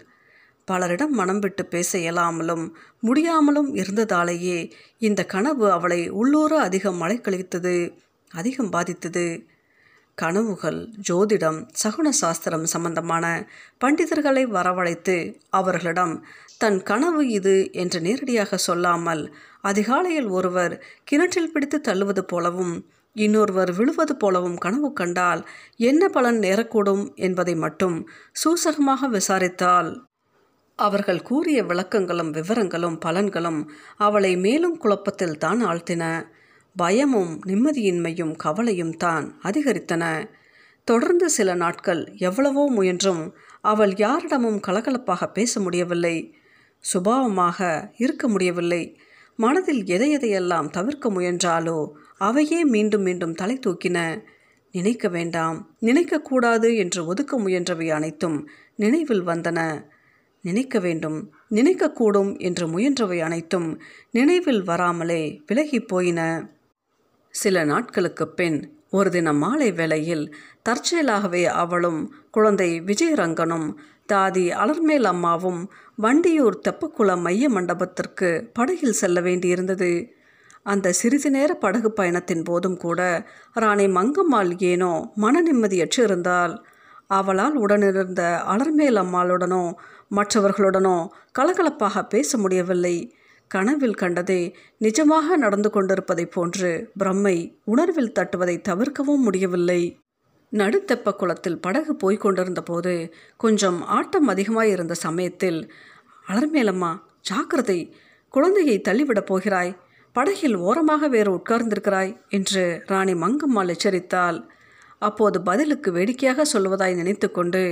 பலரிடம் 0.69 1.15
மனம் 1.19 1.39
விட்டு 1.39 1.63
பேச 1.67 1.91
இயலாமலும் 1.99 2.65
முடியாமலும் 3.01 3.71
இருந்ததாலேயே 3.75 4.59
இந்த 4.99 5.21
கனவு 5.25 5.67
அவளை 5.73 6.01
உள்ளூர 6.21 6.53
அதிகம் 6.61 7.01
மழைக்கழித்தது 7.03 7.75
அதிகம் 8.31 8.71
பாதித்தது. 8.71 9.27
கனவுகள் 10.19 10.79
ஜோதிடம் 11.09 11.59
சகுன 11.83 12.09
சாஸ்திரம் 12.21 12.65
சம்பந்தமான 12.65 13.25
பண்டிதர்களை 13.81 14.43
வரவழைத்து 14.57 15.17
அவர்களிடம் 15.51 16.15
தன் 16.61 16.79
கனவு 16.83 17.23
இது 17.29 17.57
என்று 17.73 17.99
நேரடியாக 18.01 18.57
சொல்லாமல் 18.59 19.23
அதிகாலையில் 19.61 20.29
ஒருவர் 20.29 20.75
கிணற்றில் 21.05 21.53
பிடித்து 21.53 21.79
தள்ளுவது 21.81 22.23
போலவும் 22.23 22.75
இன்னொருவர் 23.17 23.71
விழுவது 23.73 24.15
போலவும் 24.17 24.57
கனவு 24.57 24.93
கண்டால் 24.93 25.41
என்ன 25.81 26.03
பலன் 26.09 26.39
நேரக்கூடும் 26.39 27.05
என்பதை 27.17 27.55
மட்டும் 27.55 27.97
சூசகமாக 28.33 29.09
விசாரித்தால். 29.09 29.91
அவர்கள் 30.79 31.21
கூறிய 31.23 31.59
விளக்கங்களும் 31.65 32.33
விவரங்களும் 32.33 32.99
பலன்களும் 33.07 33.61
அவளை 33.99 34.33
மேலும் 34.37 34.77
குழப்பத்தில் 34.77 35.39
தான் 35.39 35.63
ஆழ்த்தின. 35.63 36.05
பயமும் 36.77 37.33
நிம்மதியின்மையும் 37.47 38.35
கவலையும் 38.37 38.97
தான் 38.97 39.27
அதிகரித்தன. 39.43 40.05
தொடர்ந்து 40.89 41.29
சில 41.29 41.55
நாட்கள் 41.55 42.03
எவ்வளவோ 42.19 42.65
முயன்றும் 42.71 43.23
அவள் 43.61 43.95
யாரிடமும் 43.97 44.61
கலகலப்பாக 44.67 45.27
பேச 45.33 45.61
முடியவில்லை. 45.61 46.17
சுபாவமாக 46.95 47.91
இருக்க 47.97 48.29
முடியவில்லை. 48.29 49.01
மனதில் 49.37 49.85
எதை 49.85 50.17
எதையெல்லாம் 50.17 50.71
தவிர்க்க 50.71 51.11
முயன்றாலோ 51.11 51.91
அவையே 52.19 52.65
மீண்டும் 52.65 53.03
மீண்டும் 53.03 53.35
தலை 53.35 53.59
தூக்கின. 53.59 54.23
நினைக்க 54.73 55.09
வேண்டாம் 55.09 55.77
நினைக்கக்கூடாது 55.81 56.77
என்று 56.77 57.07
ஒதுக்க 57.07 57.41
முயன்றவை 57.41 57.89
அனைத்தும் 57.89 58.49
நினைவில் 58.77 59.27
வந்தன. 59.27 59.85
நினைக்க 60.43 60.79
வேண்டும் 60.79 61.33
நினைக்கக்கூடும் 61.51 62.39
என்று 62.39 62.79
முயன்றவை 62.79 63.21
அனைத்தும் 63.21 63.81
நினைவில் 64.11 64.65
வராமலே 64.65 65.43
விலகிப் 65.53 65.89
போயின. 65.89 66.49
சில 67.31 67.65
நாட்களுக்குப் 67.65 68.37
பின் 68.37 68.78
ஒரு 68.93 69.11
தினம் 69.11 69.39
மாலை 69.39 69.73
வேளையில் 69.73 70.25
தற்செயலாகவே 70.69 71.45
அவளும் 71.63 72.01
குழந்தை 72.31 72.69
விஜயரங்கனும் 72.81 73.67
தாதி 74.13 74.45
அலர்மேல் 74.63 75.05
அம்மாவும் 75.05 75.61
வண்டியூர் 76.03 76.57
தெப்பக்குளம் 76.69 77.21
மைய 77.21 77.49
மண்டபத்திற்கு 77.49 78.29
படகில் 78.53 78.93
செல்ல 78.93 79.21
வேண்டியிருந்தது. 79.21 79.91
அந்த 80.63 80.93
சிறிது 80.93 81.31
நேர 81.31 81.51
படகு 81.55 81.91
பயணத்தின் 81.93 82.43
போதும் 82.43 82.77
கூட 82.77 83.01
ராணி 83.55 83.87
மங்கம்மாள் 83.89 84.51
ஏனோ 84.63 84.93
மன 85.15 85.43
நிம்மதியற்று 85.43 86.01
இருந்தாள். 86.03 86.55
அவளால் 87.11 87.57
உடனிருந்த 87.57 88.23
அலர்மேல் 88.55 88.99
அம்மாளுடனோ 89.05 89.63
மற்றவர்களுடனோ 90.17 90.97
கலகலப்பாக 91.39 92.03
பேச 92.09 92.39
முடியவில்லை. 92.39 92.97
கனவில் 93.51 93.95
கண்டதே 93.95 94.41
நிஜமாக 94.81 95.37
நடந்து 95.37 95.71
கொண்டிருப்பதைப் 95.71 96.33
போன்று 96.33 96.71
பிரம்மை 96.99 97.37
உணர்வில் 97.65 98.15
தட்டுவதை 98.19 98.57
தவிர்க்கவும் 98.61 99.23
முடியவில்லை. 99.23 99.81
நடுத்தெப்ப 100.53 101.13
குளத்தில் 101.13 101.61
படகு 101.61 101.95
போய்க் 101.97 102.21
கொண்டிருந்த 102.21 102.61
போது 102.63 102.93
கொஞ்சம் 103.37 103.79
ஆட்டம் 103.89 104.29
அதிகமாய் 104.29 104.71
இருந்த 104.71 104.95
சமயத்தில் 105.05 105.61
அலர்மேலம்மா 106.27 106.91
ஜாக்கிரதை! 107.25 107.81
குழந்தையை 108.35 108.77
தள்ளிவிடப் 108.89 109.29
போகிறாய். 109.31 109.73
படகில் 110.17 110.57
ஓரமாக 110.59 111.09
வேறு 111.09 111.31
உட்கார்ந்திருக்கிறாய் 111.33 112.13
என்று 112.29 112.63
ராணி 112.87 113.15
மங்கம்மாள் 113.15 113.73
எச்சரித்தாள். 113.75 114.39
அப்போது 114.99 115.39
பதிலுக்கு 115.43 115.91
வேடிக்கையாக 115.93 116.45
சொல்வதாய் 116.53 116.95
நினைத்து 116.95 117.29
கொண்டு 117.31 117.63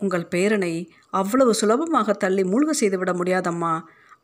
உங்கள் 0.00 0.26
பேரனை 0.34 0.74
அவ்வளவு 1.12 1.54
சுலபமாக 1.54 2.12
தள்ளி 2.14 2.42
மூழ்க 2.42 2.70
செய்துவிட 2.72 3.12
முடியாதம்மா. 3.12 3.72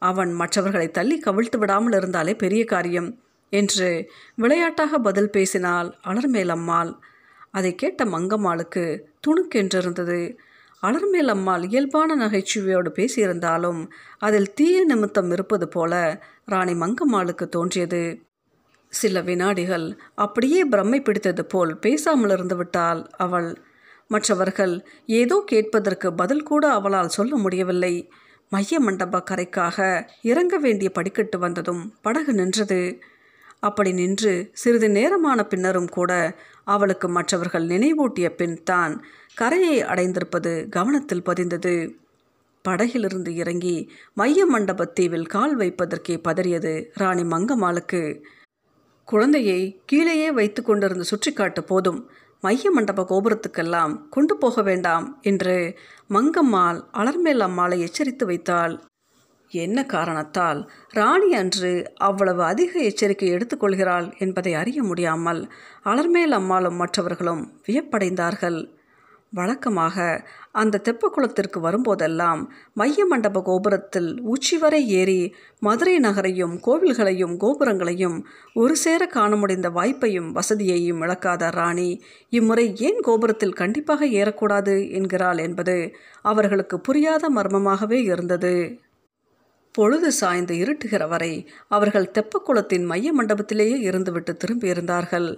அவன் 0.03 0.33
மற்றவர்களை 0.33 0.89
தள்ளி 0.91 1.17
கவிழ்த்து 1.19 1.59
விடாமல் 1.59 1.93
இருந்தாலே 1.93 2.35
பெரிய 2.35 2.65
காரியம் 2.65 3.09
என்று 3.53 3.89
விளையாட்டாக 4.35 4.99
பதில் 4.99 5.31
பேசினாள் 5.31 5.89
அலர்மேலம்மாள். 6.05 6.93
அதை 7.51 7.75
கேட்ட 7.75 8.05
மங்கம்மாளுக்கு 8.05 8.85
துணுக்கென்றிருந்தது 9.27 10.21
அலர்மேல் 10.83 11.31
அம்மாள் 11.31 11.63
இயல்பான 11.63 12.17
நகைச்சுவையோடு 12.17 12.91
பேசியிருந்தாலும் 12.99 13.81
அதில் 14.19 14.53
தீய 14.53 14.85
நிமித்தம் 14.85 15.31
இருப்பது 15.31 15.69
போல 15.69 15.93
ராணி 16.45 16.73
மங்கம்மாளுக்கு 16.73 17.47
தோன்றியது. 17.49 18.03
சில 18.93 19.21
வினாடிகள் 19.21 19.87
அப்படியே 20.15 20.61
பிரம்மை 20.69 21.01
பிடித்தது 21.03 21.45
போல் 21.45 21.73
பேசாமல் 21.79 22.31
இருந்து 22.31 22.57
விட்டாள் 22.57 23.01
அவள். 23.17 23.51
மற்றவர்கள் 24.11 24.75
ஏதோ 25.07 25.37
கேட்பதற்கு 25.47 26.09
பதில் 26.15 26.43
கூட 26.43 26.65
அவளால் 26.71 27.09
சொல்ல 27.09 27.37
முடியவில்லை. 27.37 27.95
மைய 28.51 28.81
மண்டப 28.81 29.17
கரைக்காக 29.21 29.79
இறங்க 30.23 30.59
வேண்டிய 30.59 30.91
படிக்கட்டு 30.91 31.39
வந்ததும் 31.39 31.83
படகு 32.03 32.33
நின்றது. 32.33 32.81
அப்படி 33.61 33.93
நின்று 33.93 34.33
சிறிது 34.53 34.89
நேரமான 34.91 35.45
பின்னரும் 35.45 35.89
கூட 35.89 36.13
அவளுக்கு 36.65 37.09
மற்றவர்கள் 37.09 37.67
நினைவூட்டிய 37.67 38.29
பின் 38.31 38.63
தான் 38.63 38.95
கரையை 39.35 39.77
அடைந்திருப்பது 39.83 40.53
கவனத்தில் 40.69 41.27
பதிந்தது. 41.27 41.75
படகிலிருந்து 42.65 43.35
இறங்கி 43.35 43.77
மைய 44.15 44.47
மண்டபத்தீவில் 44.47 45.27
கால் 45.27 45.57
வைப்பதற்கே 45.59 46.17
பதறியது 46.29 46.73
ராணி 46.95 47.23
மங்கம்மாளுக்கு. 47.23 48.03
குழந்தையை 49.09 49.61
கீழேயே 49.85 50.31
வைத்து 50.31 50.63
கொண்டிருந்து 50.63 51.07
சுற்றி 51.11 51.33
காட்டு 51.33 51.65
போதும் 51.65 52.01
மைய 52.41 52.71
மண்டப 52.71 53.03
கோபுரத்துக்கெல்லாம் 53.03 54.09
கொண்டு 54.09 54.37
போக 54.37 54.63
வேண்டாம் 54.63 55.19
என்று 55.21 55.57
மங்கம்மாள் 56.11 56.79
அலர்மேல் 56.93 57.41
அம்மாளை 57.41 57.81
எச்சரித்து 57.81 58.27
வைத்தாள். 58.27 58.75
என்ன 59.53 59.85
காரணத்தால்? 59.87 60.71
ராணி 60.89 61.35
அன்று 61.35 61.93
அவ்வளவு 61.99 62.43
அதிக 62.43 62.81
எச்சரிக்கை 62.81 63.29
எடுத்துக்கொள்கிறாள் 63.35 64.19
என்பதை 64.19 64.55
அறிய 64.55 64.83
முடியாமல் 64.83 65.41
அலர்மேல் 65.85 66.31
அம்மாளும் 66.31 66.77
மற்றவர்களும் 66.77 67.43
வியப்படைந்தார்கள். 67.67 68.59
வழக்கமாக 69.33 69.97
அந்த 70.53 70.81
தெப்பக்குளத்திற்கு 70.85 71.59
வரும்போதெல்லாம் 71.61 72.41
மைய 72.73 73.05
மண்டப 73.07 73.43
கோபுரத்தில் 73.43 74.09
உச்சி 74.25 74.57
வரை 74.59 74.81
ஏறி 74.91 75.21
மதுரை 75.61 75.95
நகரையும் 75.99 76.55
கோவில்களையும் 76.67 77.35
கோபுரங்களையும் 77.37 78.17
ஒரு 78.55 78.77
சேர 78.77 79.07
காண 79.07 79.37
முடிந்த 79.37 79.71
வாய்ப்பையும் 79.71 80.31
வசதியையும் 80.33 81.03
இழக்காத 81.03 81.51
ராணி 81.51 81.89
இம்முறை 82.31 82.67
ஏன் 82.81 83.01
கோபுரத்தில் 83.01 83.59
கண்டிப்பாக 83.61 84.07
ஏறக்கூடாது 84.21 84.77
என்கிறாள் 84.91 85.39
என்பது 85.39 85.77
அவர்களுக்கு 86.23 86.79
புரியாத 86.81 87.31
மர்மமாகவே 87.31 88.01
இருந்தது. 88.11 88.55
பொழுது 89.75 90.09
சாய்ந்து 90.13 90.55
இருட்டுகிற 90.55 91.09
வரை 91.09 91.33
அவர்கள் 91.69 92.13
தெப்பக்குளத்தின் 92.15 92.85
மைய 92.85 93.09
மண்டபத்திலேயே 93.13 93.77
இருந்துவிட்டு 93.89 94.33
திரும்பியிருந்தார்கள். 94.45 95.29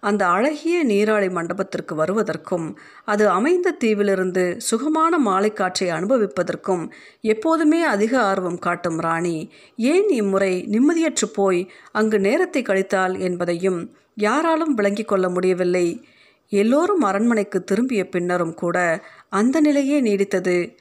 அந்த 0.00 0.26
அழகிய 0.26 0.84
நீராழி 0.86 1.30
மண்டபத்திற்கு 1.30 1.94
வருவதற்கும் 1.94 2.78
அது 3.04 3.28
அமைந்த 3.28 3.76
தீவிலிருந்து 3.84 4.56
சுகமான 4.56 5.18
மாலை 5.18 5.52
காற்றை 5.52 5.90
அனுபவிப்பதற்கும் 5.90 6.90
எப்போதுமே 7.20 7.82
அதிக 7.82 8.20
ஆர்வம் 8.22 8.58
காட்டும் 8.58 8.98
ராணி. 8.98 9.52
ஏன் 9.76 10.08
இம்முறை 10.08 10.66
நிம்மதியற்று 10.70 11.24
போய் 11.32 11.70
அங்கு 11.92 12.20
நேரத்தை 12.20 12.62
கழித்தாள் 12.62 13.18
என்பதையும் 13.18 13.94
யாராலும் 14.14 14.74
விளங்கிக் 14.74 15.08
கொள்ள 15.08 15.28
முடியவில்லை. 15.28 16.04
எல்லோரும் 16.48 17.00
அரண்மனைக்கு 17.00 17.64
திரும்பிய 17.64 18.08
பின்னரும் 18.08 18.54
கூட 18.54 19.04
அந்த 19.28 19.60
நிலையே 19.60 20.02
நீடித்தது. 20.02 20.76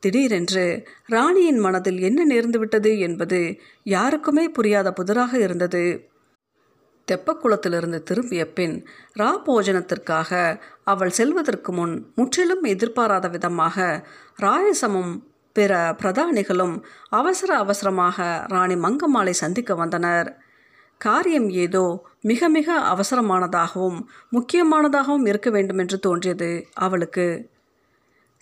திடீரென்று 0.00 0.86
ராணியின் 1.06 1.58
மனதில் 1.58 2.00
என்ன 2.00 2.34
நேர்ந்துவிட்டது 2.34 2.98
என்பது 2.98 3.58
யாருக்குமே 3.84 4.48
புரியாத 4.48 4.92
புதிராக 4.92 5.38
இருந்தது. 5.38 6.11
தெப்பக்குளத்திலிருந்து 7.10 8.02
திரும்பிய 8.02 8.42
பின் 8.52 8.76
ரா 9.18 9.30
போஜனத்திற்காக 9.46 10.60
அவள் 10.84 11.10
செல்வதற்கு 11.10 11.72
முன் 11.72 11.94
முற்றிலும் 12.14 12.62
எதிர்பாராத 12.62 13.28
விதமாக 13.28 14.06
ராயசமும் 14.42 15.12
பிற 15.56 15.72
பிரதானிகளும் 16.02 16.74
அவசர 17.10 17.56
அவசரமாக 17.56 18.46
ராணி 18.48 18.74
மங்கம்மாளை 18.74 19.30
சந்திக்க 19.30 19.74
வந்தனர். 19.74 20.28
காரியம் 21.00 21.48
ஏதோ 21.64 21.84
மிக 22.20 22.48
மிக 22.48 22.68
அவசரமானதாகவும் 22.94 23.98
முக்கியமானதாகவும் 24.30 25.26
இருக்க 25.26 25.50
வேண்டுமென்று 25.50 25.98
தோன்றியது 25.98 26.50
அவளுக்கு. 26.72 27.26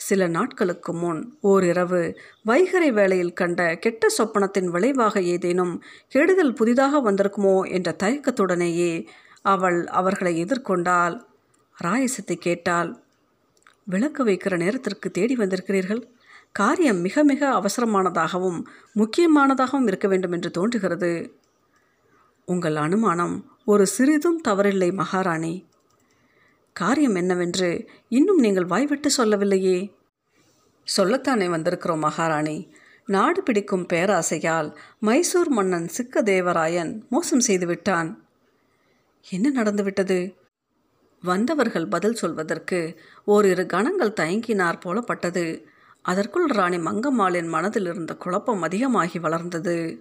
சில 0.01 0.27
நாட்களுக்கு 0.29 0.93
முன் 0.93 1.37
ஓரிரவு 1.43 2.03
வைகரை 2.47 2.93
வேளையில் 2.93 3.33
கண்ட 3.33 3.77
கெட்ட 3.77 4.07
சொப்பனத்தின் 4.19 4.65
விளைவாக 4.65 5.21
ஏதேனும் 5.21 5.83
கெடுதல் 6.09 6.53
புதிதாக 6.53 7.01
வந்திருக்குமோ 7.11 7.57
என்ற 7.71 7.97
தயக்கத்துடனேயே 8.03 8.93
அவள் 9.43 9.87
அவர்களை 9.87 10.45
எதிர்கொண்டாள். 10.45 11.21
ராயசத்தை 11.77 12.37
கேட்டாள் 12.37 12.91
விளக்கு 13.85 14.25
வைக்கிற 14.25 14.57
நேரத்திற்கு 14.57 15.11
தேடி 15.11 15.37
வந்திருக்கிறீர்கள்? 15.37 16.03
காரியம் 16.53 17.01
மிக 17.01 17.23
மிக 17.25 17.41
அவசரமானதாகவும் 17.61 18.59
முக்கியமானதாகவும் 18.95 19.87
இருக்க 19.87 20.09
வேண்டும் 20.09 20.33
என்று 20.33 20.51
தோன்றுகிறது. 20.51 21.13
உங்கள் 22.45 22.77
அனுமானம் 22.77 23.35
ஒரு 23.65 23.87
சிறிதும் 23.87 24.41
தவறில்லை 24.49 24.91
மகாராணி. 24.93 25.55
காரியம் 26.73 27.15
என்னவென்று 27.15 27.89
இன்னும் 28.09 28.39
நீங்கள் 28.39 28.65
வாய்விட்டு 28.65 29.11
சொல்லவில்லையே. 29.11 29.95
சொல்லத்தானே 30.97 31.47
வந்திருக்கிறோம் 31.47 31.99
மகாராணி. 31.99 32.75
நாடு 33.07 33.43
பிடிக்கும் 33.43 33.87
பேராசையால் 33.93 34.77
மைசூர் 35.01 35.49
மன்னன் 35.49 35.89
சிக்க 35.89 36.23
தேவராயன் 36.23 37.09
மோசம் 37.09 37.41
செய்துவிட்டான். 37.41 38.15
என்ன 39.31 39.51
நடந்துவிட்டது? 39.51 40.35
வந்தவர்கள் 41.23 41.87
பதில் 41.87 42.15
சொல்வதற்கு 42.15 43.01
ஓரிரு 43.25 43.67
கணங்கள் 43.67 44.19
தயங்கினார் 44.21 44.79
போலப்பட்டது. 44.85 45.65
அதற்குள் 46.03 46.47
ராணி 46.47 46.77
மங்கம்மாளின் 46.77 47.49
மனதில் 47.49 47.87
இருந்த 47.87 48.15
குழப்பம் 48.15 48.63
அதிகமாகி 48.63 49.19
வளர்ந்தது. 49.19 50.01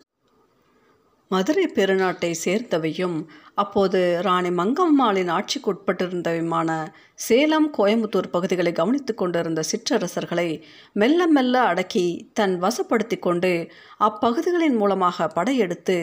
மதுரை 1.31 1.63
பெருநாட்டை 1.75 2.29
சேர்ந்தவையும் 2.43 3.17
அப்போது 3.53 3.99
ராணி 4.21 4.49
மங்கம்மாளின் 4.49 5.29
ஆட்சிக்குட்பட்டிருந்தவையுமான 5.29 6.69
சேலம் 7.15 7.67
கோயம்புத்தூர் 7.77 8.29
பகுதிகளை 8.31 8.71
கவனித்து 8.71 9.13
கொண்டிருந்த 9.15 9.63
சிற்றரசர்களை 9.71 10.47
மெல்ல 10.93 11.27
மெல்ல 11.27 11.61
அடக்கி 11.61 12.05
தன் 12.33 12.55
வசப்படுத்தி 12.61 13.19
கொண்டு 13.19 13.51
அப்பகுதிகளின் 13.99 14.77
மூலமாக 14.77 15.27
படையெடுத்து 15.27 15.97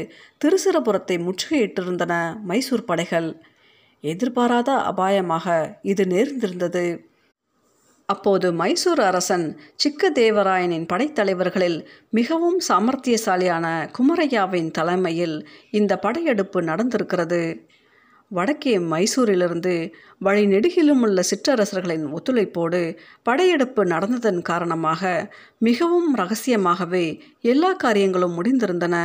திருசிரபுரத்தை 0.44 1.18
முற்றுகையிட்டிருந்தன 1.26 2.12
மைசூர் 2.42 2.84
படைகள். 2.84 3.28
எதிர்பாராத 4.04 4.70
அபாயமாக 4.92 5.46
இது 5.82 6.04
நேர்ந்திருந்தது. 6.04 6.86
அப்போது 8.08 8.52
மைசூர் 8.52 9.00
அரசன் 9.00 9.46
சிக்கதேவராயனின் 9.84 10.86
படைத்தலைவர்களில் 10.92 11.78
மிகவும் 12.10 12.58
சாமர்த்தியசாலியான 12.68 13.66
குமரையாவின் 13.98 14.70
தலைமையில் 14.70 15.48
இந்த 15.70 15.98
படையெடுப்பு 15.98 16.62
நடந்திருக்கிறது. 16.62 17.40
வடக்கே 18.30 18.78
மைசூரிலிருந்து 18.78 19.74
வழிநெடுகிலும் 20.24 21.02
உள்ள 21.02 21.20
சிற்றரசர்களின் 21.30 22.06
ஒத்துழைப்போடு 22.12 22.80
படையெடுப்பு 23.22 23.84
நடந்ததன் 23.84 24.42
காரணமாக 24.42 25.02
மிகவும் 25.58 26.16
ரகசியமாகவே 26.16 27.20
எல்லா 27.42 27.72
காரியங்களும் 27.72 28.36
முடிந்திருந்தன. 28.38 28.96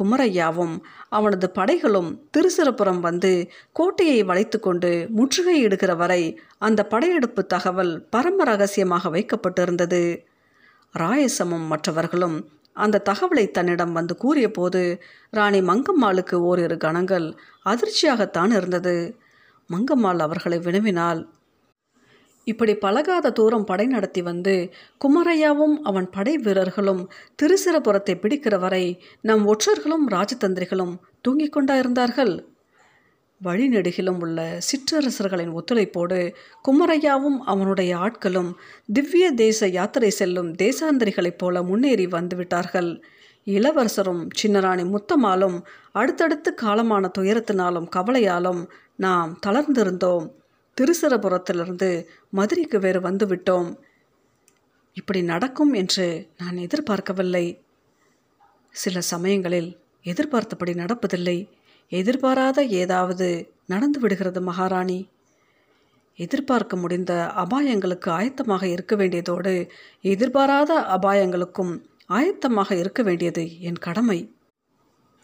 குமரையாவும் 0.00 0.74
அவனது 1.08 1.50
படைகளும் 1.50 2.10
திருசிரப்புறம் 2.36 3.00
வந்து 3.00 3.32
கோட்டையை 3.72 4.24
வளைத்து 4.24 4.60
கொண்டு 4.60 5.08
முற்றுகையிடுகிற 5.16 5.96
வரை 5.96 6.22
அந்த 6.58 6.86
படையெடுப்பு 6.86 7.46
தகவல் 7.46 7.92
பரம 8.10 8.44
ரகசியமாக 8.44 9.10
வைக்கப்பட்டிருந்தது. 9.10 10.02
ராயசமும் 10.94 11.66
மற்றவர்களும் 11.66 12.36
அந்த 12.76 13.02
தகவலை 13.10 13.50
தன்னிடம் 13.50 13.92
வந்து 13.92 14.16
கூறிய 14.16 14.50
போது 14.50 15.02
ராணி 15.30 15.60
மங்கம்மாளுக்கு 15.60 16.34
ஓரிரு 16.34 16.76
கணங்கள் 16.76 17.26
அதிர்ச்சியாகத்தான் 17.64 18.52
இருந்தது 18.56 19.16
மங்கம்மாள் 19.70 20.18
அவர்களை 20.18 20.58
வினவினால் 20.58 21.20
இப்படி 22.44 22.74
பழகாத 22.74 23.30
தூரம் 23.30 23.64
படை 23.64 23.86
நடத்தி 23.86 24.22
வந்து 24.22 24.70
குமரையாவும் 25.04 25.76
அவன் 25.82 26.10
படை 26.10 26.38
வீரர்களும் 26.38 27.10
திருசிரபுரத்தை 27.42 28.14
பிடிக்கிற 28.14 28.58
வரை 28.58 29.02
நம் 29.20 29.44
ஒற்றர்களும் 29.46 30.06
ராஜதந்திரிகளும் 30.10 30.94
தூங்கிக் 31.20 31.56
கொண்டாயிருந்தார்கள் 31.56 32.50
வழிநெடுகிலும் 33.40 34.18
உள்ள 34.20 34.58
சிற்றரசர்களின் 34.58 35.52
ஒத்துழைப்போடு 35.52 36.34
குமரையாவும் 36.68 37.38
அவனுடைய 37.44 37.96
ஆட்களும் 37.96 38.50
திவ்ய 38.92 39.32
தேச 39.32 39.68
யாத்திரை 39.68 40.10
செல்லும் 40.10 40.52
தேசாந்திரிகளைப் 40.52 41.38
போல 41.38 41.62
முன்னேறி 41.62 42.06
வந்துவிட்டார்கள் 42.06 43.02
இளவரசரும் 43.44 44.28
சின்னராணி 44.42 44.84
முத்தமாலும் 44.88 45.56
அடுத்தடுத்து 45.92 46.54
காலமான 46.62 47.10
துயரத்தினாலும் 47.18 47.88
கவலையாலும் 47.96 48.62
நாம் 48.96 49.38
தளர்ந்திருந்தோம். 49.46 50.28
திருசிரபுரத்திலிருந்து 50.80 52.06
மதுரைக்கு 52.30 52.78
வேறு 52.78 53.00
வந்துவிட்டோம். 53.00 53.76
இப்படி 54.92 55.22
நடக்கும் 55.22 55.72
என்று 55.72 56.28
நான் 56.38 56.56
எதிர்பார்க்கவில்லை. 56.56 57.64
சில 58.70 59.00
சமயங்களில் 59.00 59.80
எதிர்பார்த்தபடி 60.02 60.72
நடப்பதில்லை. 60.72 61.48
எதிர்பாராத 61.88 62.64
ஏதாவது 62.64 63.52
நடந்து 63.66 64.00
விடுகிறது 64.00 64.40
மகாராணி. 64.40 65.08
எதிர்பார்க்க 66.16 66.76
முடிந்த 66.76 67.32
அபாயங்களுக்கு 67.36 68.08
ஆயத்தமாக 68.08 68.64
இருக்க 68.64 68.96
வேண்டியதோடு 68.96 69.68
எதிர்பாராத 70.00 70.98
அபாயங்களுக்கும் 71.00 71.82
ஆயத்தமாக 72.08 72.72
இருக்க 72.72 73.02
வேண்டியது 73.02 73.60
என் 73.60 73.78
கடமை. 73.78 74.36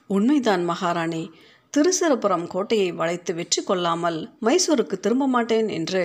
உண்மைதான் 0.06 0.64
மகாராணி. 0.64 1.30
திருசிரபுரம் 1.74 2.46
கோட்டையை 2.46 2.90
வளைத்து 2.92 3.32
வெற்றி 3.34 3.60
கொள்ளாமல் 3.62 4.18
மைசூருக்கு 4.46 4.96
திரும்ப 5.00 5.26
மாட்டேன் 5.26 5.68
என்று 5.68 6.02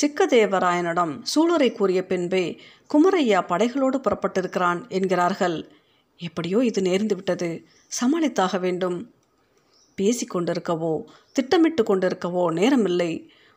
சிக்கதேவராயனிடம் 0.00 1.12
சூளுரை 1.32 1.68
கூறிய 1.72 2.00
பின்பே 2.06 2.44
குமரையா 2.90 3.40
படைகளோடு 3.50 3.98
புறப்பட்டிருக்கிறான் 3.98 4.80
என்கிறார்கள். 4.88 5.58
எப்படியோ 6.20 6.58
இது 6.58 6.80
நேர்ந்து 6.82 7.14
விட்டது. 7.14 7.50
சமாளித்தாக 8.00 8.60
வேண்டும். 8.60 8.98
பேசி 9.98 10.26
கொண்டிருக்கவோ 10.26 10.94
திட்டமிட்டு 11.32 11.82
கொண்டிருக்கவோ 11.82 12.44
நேரமில்லை. 12.58 13.12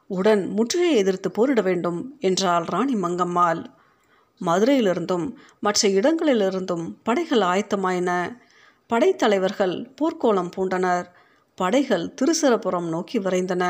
உடன் 0.09 0.43
முற்றுகையை 0.57 0.95
எதிர்த்து 0.95 1.29
போரிட 1.31 1.61
வேண்டும் 1.61 1.99
என்றாள் 2.19 2.65
ராணி 2.65 2.95
மங்கம்மாள். 2.95 3.61
மதுரையிலிருந்தும் 4.41 5.27
மற்ற 5.59 5.87
இடங்களிலிருந்தும் 5.89 6.85
படைகள் 7.03 7.45
ஆயத்தமாயின. 7.51 8.11
படைத்தலைவர்கள் 8.89 9.75
போர்க்கோளம் 9.99 10.53
பூண்டனர். 10.55 11.07
படைகள் 11.57 12.13
திருசிரபுரம் 12.21 12.87
நோக்கி 12.89 13.19
விரைந்தன. 13.19 13.63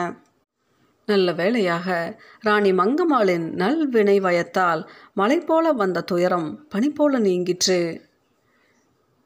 நல்ல 1.05 1.33
வேளையாக 1.33 2.19
ராணி 2.39 2.71
மங்கம்மாளின் 2.71 3.45
நல்வினை 3.53 4.15
வயத்தால் 4.21 4.81
மலை 5.13 5.39
போல 5.39 5.71
வந்த 5.71 6.01
துயரம் 6.01 6.65
பனி 6.69 6.89
போல 6.89 7.19
நீங்கிற்று. 7.19 7.79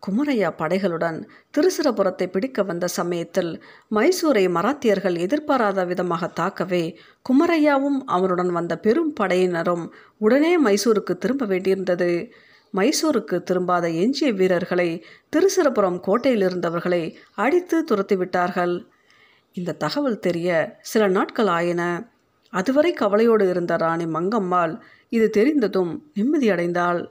குமரையா 0.08 0.50
படைகளுடன் 0.58 1.18
திருசிரபுரத்தை 1.58 2.28
பிடிக்க 2.28 2.64
வந்த 2.64 2.88
சமயத்தில் 2.88 3.64
மைசூரை 3.96 4.44
மராத்தியர்கள் 4.50 5.18
எதிர்பாராத 5.18 5.86
விதமாக 5.86 6.32
தாக்கவே 6.40 6.96
குமரையாவும் 7.30 8.00
அவனுடன் 8.06 8.50
வந்த 8.50 8.78
பெரும் 8.78 9.14
படையினரும் 9.20 9.86
உடனே 10.18 10.54
மைசூருக்கு 10.60 11.16
திரும்ப 11.18 11.46
வேண்டியிருந்தது. 11.46 12.12
மைசூருக்கு 12.74 13.44
திரும்பாத 13.44 13.86
எஞ்சிய 13.94 14.32
வீரர்களை 14.34 15.04
திருசிரபுரம் 15.36 16.00
கோட்டையில் 16.00 16.42
இருந்தவர்களை 16.42 17.16
அடித்து 17.36 17.84
துரத்திவிட்டார்கள். 17.84 18.86
இந்த 19.54 19.72
தகவல் 19.74 20.20
தெரிய 20.20 20.78
சில 20.82 21.08
நாட்கள் 21.08 21.48
ஆயின. 21.48 21.82
அதுவரை 22.54 22.92
கவலையோடு 22.94 23.50
இருந்த 23.50 23.78
ராணி 23.78 24.06
மங்கம்மாள் 24.06 24.80
இது 25.10 25.30
தெரிந்ததும் 25.30 26.12
நிம்மதியடைந்தாள். 26.16 27.02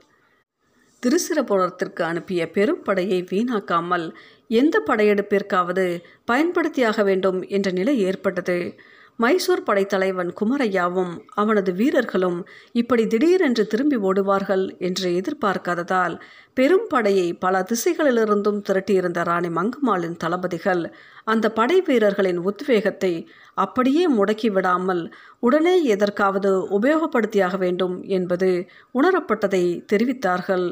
திருசிரபுரத்திற்கு 1.03 2.01
அனுப்பிய 2.01 2.41
பெரும் 2.49 2.81
படையை 2.81 3.19
வீணாக்காமல் 3.29 4.11
எந்த 4.47 4.83
படையெடுப்பிற்காவது 4.87 5.85
பயன்படுத்தியாக 6.31 7.03
வேண்டும் 7.03 7.41
என்ற 7.47 7.71
நிலை 7.71 7.99
ஏற்பட்டது. 7.99 8.75
மைசூர் 9.19 9.63
படைத்தலைவன் 9.63 10.29
குமரையாவும் 10.39 11.13
அவனது 11.33 11.71
வீரர்களும் 11.73 12.37
இப்படி 12.71 13.03
திடீரென்று 13.07 13.63
திரும்பி 13.67 13.97
ஓடுவார்கள் 13.99 14.63
என்று 14.79 15.09
எதிர்பார்க்காததால் 15.15 16.15
பெரும் 16.53 16.87
படையை 16.87 17.27
பல 17.33 17.63
திசைகளிலிருந்தும் 17.63 18.61
திரட்டியிருந்த 18.69 19.23
ராணி 19.23 19.49
மங்கம்மாளின் 19.49 20.17
தளபதிகள் 20.17 20.83
அந்த 21.23 21.51
படை 21.51 21.77
வீரர்களின் 21.81 22.39
உத்வேகத்தை 22.43 23.13
அப்படியே 23.57 24.05
முடக்கி 24.09 24.51
விடாமல் 24.51 25.03
உடனே 25.39 25.75
எதற்காவது 25.85 26.51
உபயோகப்படுத்தியாக 26.79 27.57
வேண்டும் 27.57 27.95
என்பது 28.09 28.49
உணரப்பட்டதை 28.95 29.63
தெரிவித்தார்கள். 29.93 30.67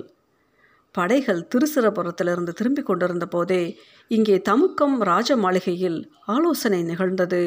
படைகள் 0.95 1.47
திருசிரபுரத்திலிருந்து 1.51 2.51
திரும்பிக் 2.51 2.85
கொண்டிருந்த 2.85 3.25
போதே 3.25 3.63
இங்கே 4.11 4.35
தமுக்கம் 4.49 4.97
ராஜ 5.03 5.35
மாளிகையில் 5.37 5.99
ஆலோசனை 6.25 6.81
நிகழ்ந்தது. 6.83 7.43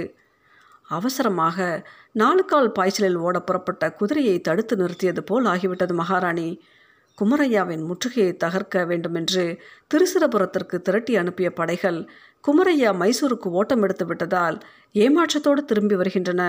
அவசரமாக 0.90 1.88
நாலுக்கால் 2.12 2.72
பாய்ச்சலில் 2.72 3.16
ஓட 3.16 3.40
புறப்பட்ட 3.40 3.92
குதிரையை 3.92 4.40
தடுத்து 4.40 4.76
நிறுத்தியது 4.76 5.20
போல் 5.20 5.44
ஆகிவிட்டது 5.44 5.94
மகாராணி. 5.94 6.48
குமரையாவின் 7.20 7.83
முற்றுகையை 7.85 8.33
தகர்க்க 8.44 8.87
வேண்டுமென்று 8.87 9.44
திருசிரபுரத்திற்கு 9.87 10.76
திரட்டி 10.81 11.16
அனுப்பிய 11.16 11.53
படைகள் 11.53 11.98
குமரையா 12.44 12.90
மைசூருக்கு 12.94 13.48
ஓட்டம் 13.50 13.83
எடுத்து 13.83 14.07
விட்டதால் 14.07 14.57
ஏமாற்றத்தோடு 14.94 15.64
திரும்பி 15.64 15.96
வருகின்றன. 15.96 16.42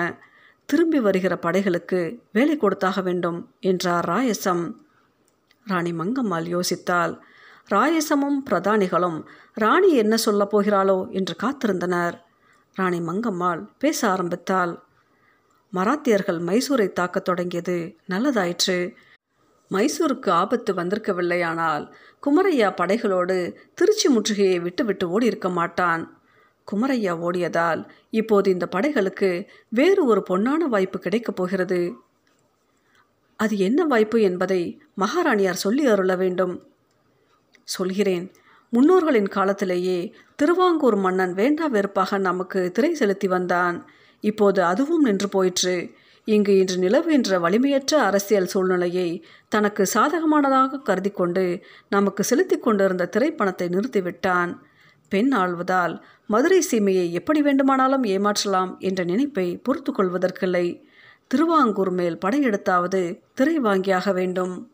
திரும்பி 0.65 0.99
வருகிற 0.99 1.33
படைகளுக்கு 1.41 1.99
வேலை 2.31 2.57
கொடுத்தாக 2.57 3.01
வேண்டும் 3.01 3.39
என்றார் 3.59 4.07
ராயசம். 4.09 4.63
ராணி 5.65 5.91
மங்கம்மாள் 5.91 6.47
யோசித்தாள். 6.55 7.13
ராயசமும் 7.71 8.39
பிரதானிகளும் 8.49 9.17
ராணி 9.53 9.89
என்ன 9.95 10.17
சொல்லப் 10.17 10.53
போகிறாளோ? 10.53 10.97
என்று 11.09 11.35
காத்திருந்தனர். 11.43 12.15
ராணி 12.75 12.99
மங்கம்மாள் 12.99 13.67
பேச 13.79 14.09
ஆரம்பித்தாள். 14.09 14.79
மராத்தியர்கள் 15.73 16.39
மைசூரை 16.39 16.91
தாக்கத் 16.91 17.23
தொடங்கியது 17.23 17.95
நல்லதாயிற்று. 18.09 18.95
மைசூருக்கு 19.71 20.29
ஆபத்து 20.29 20.73
வந்திருக்கவில்லையானால் 20.73 21.91
குமரையா 22.23 22.73
படைகளோடு 22.75 23.55
திருச்சி 23.73 24.17
முற்றுகையை 24.17 24.61
விட்டுவிட்டு 24.61 25.09
ஓடி 25.09 25.25
இருக்க 25.25 25.49
மாட்டான். 25.49 26.21
குமரையா 26.71 27.17
ஓடியதால் 27.17 27.89
இப்போது 28.09 28.49
இந்த 28.51 28.67
படைகளுக்கு 28.75 29.47
வேறு 29.69 30.05
ஒரு 30.05 30.25
பொன்னான 30.29 30.57
வாய்ப்பு 30.57 30.99
கிடைக்கப் 30.99 31.35
போகிறது. 31.35 31.93
அது 33.37 33.57
என்ன 33.57 33.85
வாய்ப்பு 33.85 34.21
என்பதை 34.21 34.81
மகாராணியார் 34.93 35.55
சொல்லி 35.55 35.85
அருள 35.85 36.15
வேண்டும். 36.15 36.67
சொல்கிறேன் 37.63 38.31
முன்னோர்களின் 38.73 39.27
காலத்திலேயே 39.27 40.13
திருவாங்கூர் 40.35 40.95
மன்னன் 40.95 41.33
வேண்டா 41.33 41.65
வெறுப்பாக 41.65 42.17
நமக்கு 42.17 42.71
திரை 42.71 42.93
செலுத்தி 42.93 43.27
வந்தான். 43.27 43.89
இப்போது 44.19 44.63
அதுவும் 44.63 45.01
நின்று 45.01 45.29
போயிற்று. 45.29 45.91
இங்கு 46.25 46.57
இன்று 46.57 46.75
நிலவுகின்ற 46.77 47.39
வலிமையற்ற 47.39 47.93
அரசியல் 48.01 48.45
சூழ்நிலையை 48.45 49.25
தனக்கு 49.49 49.83
சாதகமானதாக 49.93 50.81
கருதி 50.81 51.09
கொண்டு 51.09 51.63
நமக்கு 51.89 52.23
செலுத்தி 52.23 52.57
கொண்டிருந்த 52.57 53.09
திரைப்பணத்தை 53.17 53.67
நிறுத்திவிட்டான். 53.67 54.51
பெண் 55.09 55.33
ஆள்வதால் 55.33 56.01
மதுரை 56.27 56.63
சீமையை 56.71 57.11
எப்படி 57.11 57.41
வேண்டுமானாலும் 57.41 58.03
ஏமாற்றலாம் 58.03 58.77
என்ற 58.77 59.03
நினைப்பை 59.03 59.57
பொறுத்து 59.57 59.91
கொள்வதற்கில்லை. 59.91 60.83
திருவாங்கூர் 61.27 61.91
மேல் 61.91 62.17
படையெடுத்தாவது 62.25 63.19
திரை 63.33 63.59
வாங்கியாக 63.59 64.13
வேண்டும். 64.13 64.71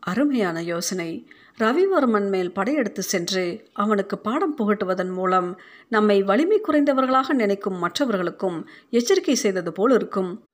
அருமையான 0.00 0.62
யோசனை. 0.62 1.28
ரவிவர்மன் 1.58 2.28
மேல் 2.28 2.52
படையெடுத்து 2.52 3.02
சென்று 3.02 3.70
அவனுக்கு 3.72 4.18
பாடம் 4.18 4.56
புகட்டுவதன் 4.56 5.12
மூலம் 5.12 5.60
நம்மை 5.88 6.22
வலிமை 6.22 6.60
குறைந்தவர்களாக 6.68 7.32
நினைக்கும் 7.32 7.78
மற்றவர்களுக்கும் 7.78 8.68
எச்சரிக்கை 8.90 9.34
செய்தது 9.34 9.72
போல் 9.72 9.90
இருக்கும். 9.90 10.48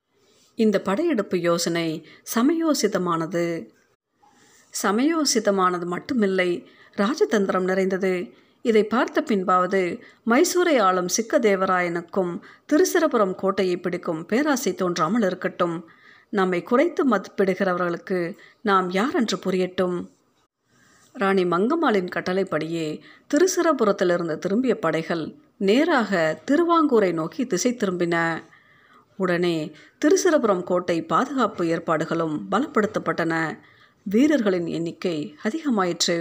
இந்த 0.55 0.81
படையெடுப்பு 0.81 1.41
யோசனை 1.41 2.07
சமயோசிதமானது. 2.35 3.69
சமயோசிதமானது 4.83 5.97
மட்டுமில்லை 5.97 6.67
ராஜதந்திரம் 6.97 7.65
நிறைந்தது. 7.65 8.33
இதை 8.63 8.85
பார்த்த 8.85 9.21
பின்பாவது 9.21 10.01
மைசூரை 10.27 10.81
ஆளும் 10.81 11.07
சிக்கதேவராயனுக்கும் 11.07 12.41
திருசிரபுரம் 12.73 13.35
கோட்டையை 13.35 13.77
பிடிக்கும் 13.77 14.27
பேராசை 14.27 14.75
தோன்றாமல் 14.75 15.23
இருக்கட்டும். 15.23 15.89
நம்மை 16.31 16.63
குறைத்து 16.63 17.09
மதிப்பிடுகிறவர்களுக்கு 17.09 18.37
நாம் 18.63 18.91
யார் 18.91 19.15
என்று 19.15 19.37
புரியட்டும். 19.37 20.15
ராணி 21.17 21.45
மங்கம்மாளின் 21.45 22.09
கட்டளைப்படியே 22.09 23.01
திருசிரபுரத்திலிருந்து 23.31 24.39
திரும்பிய 24.39 24.79
படைகள் 24.79 25.35
நேராக 25.57 26.41
திருவாங்கூரை 26.47 27.13
நோக்கி 27.13 27.47
திசை 27.47 27.73
திரும்பின 27.73 28.43
உடனே 29.17 29.73
திருசிரபுரம் 29.99 30.63
கோட்டை 30.63 31.03
பாதுகாப்பு 31.03 31.67
ஏற்பாடுகளும் 31.67 32.47
பலப்படுத்தப்பட்டன. 32.51 33.59
வீரர்களின் 34.03 34.67
எண்ணிக்கை 34.67 35.37
அதிகமாயிற்று. 35.45 36.19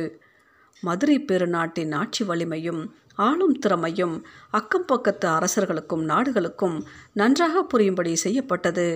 மதுரை 0.81 1.17
பெருநாட்டின் 1.19 1.95
ஆட்சி 1.95 2.23
வலிமையும் 2.25 2.81
ஆளும் 3.15 3.59
திறமையும் 3.59 4.15
அக்கம் 4.51 4.85
பக்கத்து 4.85 5.27
அரசர்களுக்கும் 5.27 6.03
நாடுகளுக்கும் 6.03 6.77
நன்றாக 7.13 7.63
புரியும்படி 7.63 8.15
செய்யப்பட்டது. 8.15 8.87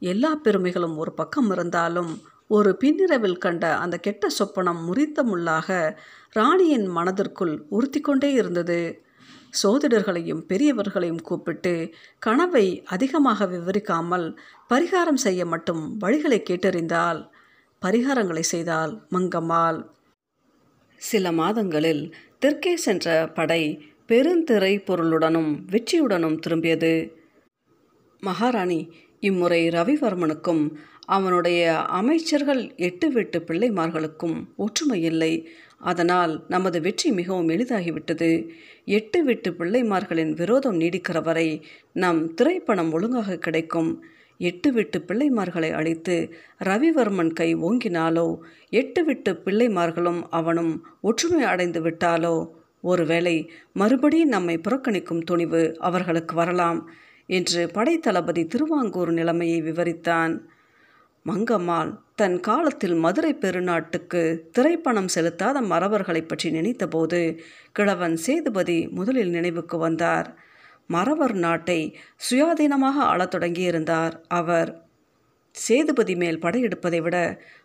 எல்லா 0.00 0.34
பெருமைகளும் 0.34 0.96
ஒரு 0.96 1.12
பக்கம் 1.12 1.50
இருந்தாலும் 1.50 2.12
ஒரு 2.50 2.76
பின்னிரவில் 2.76 3.38
கண்ட 3.38 3.64
அந்த 3.76 3.96
கெட்ட 3.98 4.26
சொப்பனம் 4.38 4.80
முறித்த 4.86 5.22
முள்ளாக 5.22 5.98
ராணியின் 6.30 6.86
மனதிற்குள் 6.86 7.54
உறுத்தி 7.68 8.00
கொண்டே 8.00 8.32
இருந்தது. 8.32 8.80
சோதிடர்களையும் 9.62 10.42
பெரியவர்களையும் 10.48 11.22
கூப்பிட்டு 11.22 11.94
கனவை 12.18 12.82
அதிகமாக 12.84 13.46
விவரிக்காமல் 13.46 14.26
பரிகாரம் 14.68 15.20
செய்ய 15.24 15.46
மட்டும் 15.46 15.82
வழிகளை 16.00 16.38
கேட்டறிந்தால் 16.50 17.20
பரிகாரங்களை 17.82 18.44
செய்தால் 18.52 18.92
மங்கம்மாள். 19.10 19.80
சில 21.00 21.32
மாதங்களில் 21.32 22.14
தெற்கே 22.38 22.76
சென்ற 22.76 23.30
படை 23.34 23.62
பெருந்திரை 24.08 24.74
பொருளுடனும் 24.88 25.52
வெற்றியுடனும் 25.70 26.38
திரும்பியது. 26.46 26.94
மகாராணி 28.20 28.80
இம்முறை 29.20 29.68
ரவிவர்மனுக்கும் 29.68 30.62
அவனுடைய 31.06 31.80
அமைச்சர்கள் 31.80 32.76
எட்டு 32.76 33.10
வீட்டு 33.10 33.38
பிள்ளைமார்களுக்கும் 33.38 34.46
ஒற்றுமை 34.56 35.02
இல்லை 35.02 35.48
அதனால் 35.78 36.44
நமது 36.48 36.80
வெற்றி 36.80 37.10
மிகவும் 37.12 37.48
எளிதாகிவிட்டது. 37.48 38.48
எட்டு 38.84 39.24
வீட்டு 39.24 39.50
பிள்ளைமார்களின் 39.50 40.32
விரோதம் 40.32 40.80
நீடிக்கிற 40.80 41.22
வரை 41.22 41.66
நம் 41.92 42.34
திரைப்பணம் 42.34 42.90
ஒழுங்காக 42.90 43.36
கிடைக்கும். 43.36 44.02
எட்டு 44.38 44.72
விட்டு 44.72 45.04
பிள்ளைமார்களை 45.08 45.72
அழித்து 45.72 46.34
ரவிவர்மன் 46.64 47.32
கை 47.32 47.54
ஓங்கினாலோ 47.54 48.36
எட்டு 48.70 49.04
விட்டு 49.04 49.32
பிள்ளைமார்களும் 49.44 50.22
அவனும் 50.30 50.86
ஒற்றுமை 51.00 51.42
அடைந்து 51.42 51.80
விட்டாலோ 51.80 52.48
ஒருவேளை 52.80 53.50
மறுபடியும் 53.72 54.28
நம்மை 54.28 54.60
புறக்கணிக்கும் 54.68 55.22
துணிவு 55.24 55.76
அவர்களுக்கு 55.78 56.34
வரலாம் 56.34 56.90
என்று 57.26 57.70
படைத்தளபதி 57.74 58.46
திருவாங்கூர் 58.46 59.12
நிலைமையை 59.12 59.62
விவரித்தான். 59.62 60.34
மங்கம்மாள் 61.26 61.90
தன் 62.14 62.40
காலத்தில் 62.40 62.94
மதுரை 62.94 63.30
பெருநாட்டுக்கு 63.34 64.22
திரைப்பணம் 64.58 65.08
செலுத்தாத 65.14 65.60
மறவர்களை 65.62 66.22
பற்றி 66.22 66.48
நினைத்தபோது 66.50 67.20
கிழவன் 67.72 68.16
சேதுபதி 68.16 68.76
முதலில் 68.88 69.30
நினைவுக்கு 69.30 69.78
வந்தார். 69.78 70.28
மறவர் 70.86 71.34
நாட்டை 71.34 71.78
சுயாதீனமாக 72.26 72.96
ஆளத் 73.12 73.34
தொடங்கியிருந்தார். 73.34 74.14
அவர் 74.28 74.70
சேதுபதி 75.54 76.16
மேல் 76.16 76.38
படையெடுப்பதை 76.38 77.00
விட 77.02 77.16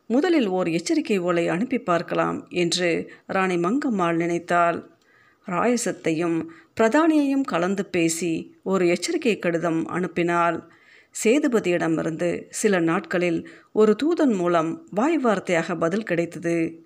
முதலில் 0.05 0.47
ஓர் 0.47 0.67
எச்சரிக்கை 0.67 1.17
ஓலை 1.19 1.47
அனுப்பி 1.47 1.79
பார்க்கலாம் 1.79 2.47
என்று 2.49 2.89
ராணி 3.27 3.57
மங்கம்மாள் 3.57 4.15
நினைத்தாள். 4.15 4.79
ராயசத்தையும் 5.47 6.39
பிரதானியையும் 6.77 7.45
கலந்து 7.45 7.85
பேசி 7.85 8.33
ஒரு 8.63 8.87
எச்சரிக்கை 8.87 9.39
கடிதம் 9.39 9.81
அனுப்பினாள். 9.87 10.59
சேதுபதியிடமிருந்து 11.15 12.29
சில 12.49 12.79
நாட்களில் 12.79 13.39
ஒரு 13.71 13.95
தூதன் 14.03 14.35
மூலம் 14.35 14.69
வாய் 14.91 15.17
வார்த்தையாக 15.17 15.75
பதில் 15.77 16.03
கிடைத்தது. 16.03 16.83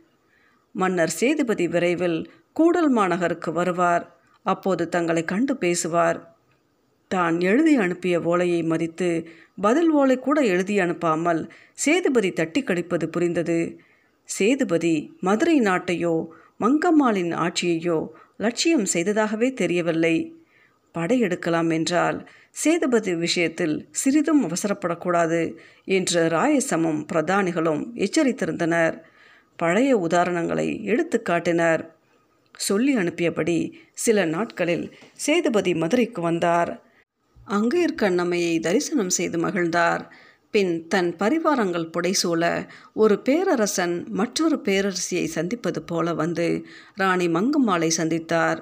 மன்னர் 0.72 1.14
சேதுபதி 1.20 1.68
விரைவில் 1.68 2.20
கூடல் 2.52 2.92
மாநகருக்கு 2.98 3.52
வருவார். 3.54 4.06
அப்போது 4.46 4.90
தங்களை 4.90 5.24
கண்டு 5.24 5.58
பேசுவார். 5.58 6.20
தான் 7.08 7.40
எழுதி 7.40 7.76
அனுப்பிய 7.76 8.22
ஓலையை 8.22 8.64
மதித்து 8.64 9.10
பதில் 9.62 9.90
ஓலை 9.90 10.20
கூட 10.20 10.42
எழுதி 10.42 10.78
அனுப்பாமல் 10.78 11.42
சேதுபதி 11.74 12.32
தட்டி 12.32 12.62
கடிப்பது 12.64 13.10
புரிந்தது. 13.10 13.60
சேதுபதி 14.30 14.96
மதுரை 15.20 15.60
நாட்டையோ 15.60 16.16
மங்கம்மாளின் 16.60 17.34
ஆட்சியையோ 17.36 18.00
லட்சியம் 18.38 18.88
செய்ததாகவே 18.94 19.54
தெரியவில்லை. 19.54 20.16
படையெடுக்கலாம் 20.94 21.74
என்றால் 21.74 22.30
சேதுபதி 22.52 23.16
விஷயத்தில் 23.16 23.88
சிறிதும் 23.92 24.50
அவசரப்படக்கூடாது 24.50 25.56
என்று 25.86 26.30
ராயசமும் 26.30 27.06
பிரதானிகளும் 27.14 27.84
எச்சரித்திருந்தனர். 27.96 28.98
பழைய 29.56 29.98
உதாரணங்களை 29.98 30.84
எடுத்து 30.84 31.22
காட்டினர். 31.22 31.96
சொல்லி 32.58 32.96
அனுப்பியபடி 32.98 33.72
சில 33.94 34.26
நாட்களில் 34.26 34.96
சேதுபதி 35.14 35.74
மதுரைக்கு 35.74 36.22
வந்தார். 36.22 36.84
அங்கேற்கண்ணமையை 37.48 38.60
தரிசனம் 38.60 39.10
செய்து 39.10 39.38
மகிழ்ந்தார். 39.38 40.04
பின் 40.52 40.88
தன் 40.88 41.16
பரிவாரங்கள் 41.16 41.92
புடைசூழ 41.92 42.68
ஒரு 42.94 43.20
பேரரசன் 43.20 44.06
மற்றொரு 44.10 44.62
பேரரசியை 44.66 45.26
சந்திப்பது 45.26 45.82
போல 45.82 46.14
வந்து 46.14 46.66
ராணி 46.96 47.28
மங்கம்மாளை 47.28 47.90
சந்தித்தார். 47.98 48.62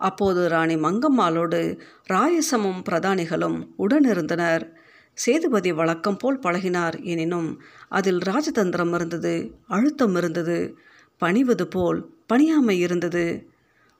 அப்போது 0.00 0.48
ராணி 0.48 0.76
மங்கம்மாளோடு 0.76 1.60
ராயசமும் 2.12 2.80
பிரதானிகளும் 2.88 3.58
உடனிருந்தனர். 3.78 4.64
சேதுபதி 5.18 5.72
வழக்கம் 5.72 6.16
போல் 6.16 6.38
பழகினார். 6.38 6.96
எனினும் 7.04 7.48
அதில் 7.88 8.18
ராஜதந்திரம் 8.18 8.94
இருந்தது 8.94 9.34
அழுத்தம் 9.66 10.14
இருந்தது 10.14 10.58
பணிவது 11.22 11.66
போல் 11.66 11.98
பணியாமை 12.26 12.76
இருந்தது. 12.78 13.24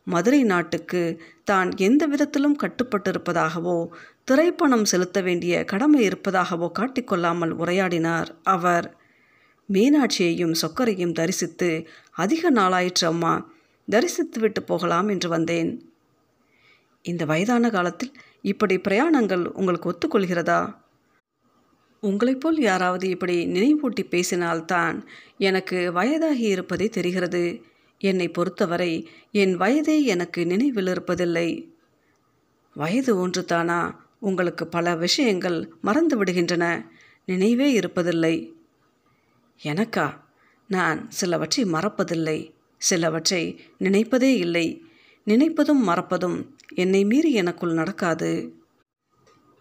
மதுரை 0.06 0.42
நாட்டுக்கு 0.42 1.02
தான் 1.44 1.70
எந்த 1.78 2.02
விதத்திலும் 2.06 2.56
கட்டுப்பட்டிருப்பதாகவோ 2.62 3.76
திரைப்பணம் 4.24 4.86
செலுத்த 4.92 5.18
வேண்டிய 5.20 5.54
கடமை 5.64 6.00
இருப்பதாகவோ 6.08 6.68
காட்டிக்கொள்ளாமல் 6.78 7.52
உரையாடினார் 7.62 8.30
அவர். 8.42 8.88
மீனாட்சியையும் 9.68 10.54
சொக்கரையும் 10.62 11.12
தரிசித்து 11.12 11.70
அதிக 12.16 12.50
நாளாயிற்று 12.50 13.06
அம்மா 13.06 13.34
தரிசித்து 13.88 14.38
விட்டு 14.40 14.60
போகலாம் 14.62 15.08
என்று 15.08 15.28
வந்தேன். 15.28 15.70
இந்த 17.02 17.24
வயதான 17.24 17.70
காலத்தில் 17.70 18.12
இப்படி 18.42 18.76
பிரயாணங்கள் 18.76 19.44
உங்களுக்கு 19.44 19.90
ஒத்துக்கொள்கிறதா? 19.90 20.74
உங்களைப் 22.00 22.40
போல் 22.40 22.58
யாராவது 22.58 23.08
இப்படி 23.08 23.46
நினைவூட்டி 23.46 24.00
பேசினால்தான் 24.00 25.06
எனக்கு 25.38 25.92
வயதாகி 25.92 26.46
இருப்பதே 26.46 26.88
தெரிகிறது. 26.88 27.62
என்னை 27.98 28.28
பொறுத்தவரை 28.28 29.08
என் 29.32 29.56
வயதே 29.56 30.04
எனக்கு 30.04 30.46
நினைவில் 30.46 30.86
இருப்பதில்லை 30.86 31.68
வயது 32.74 33.18
ஒன்று 33.18 33.44
தானா 33.44 34.08
உங்களுக்கு 34.20 34.66
பல 34.66 34.96
விஷயங்கள் 34.96 35.72
மறந்து 35.80 36.24
விடுகின்றன. 36.24 36.86
நினைவே 37.26 37.78
இருப்பதில்லை. 37.78 38.52
எனக்கா? 39.64 40.20
நான் 40.68 41.10
சிலவற்றை 41.10 41.64
மறப்பதில்லை. 41.64 42.52
சிலவற்றை 42.76 43.60
நினைப்பதே 43.78 44.34
இல்லை. 44.34 44.82
நினைப்பதும் 45.26 45.82
மறப்பதும் 45.86 46.58
என்னை 46.74 47.04
மீறி 47.04 47.32
எனக்குள் 47.32 47.72
நடக்காது. 47.72 48.52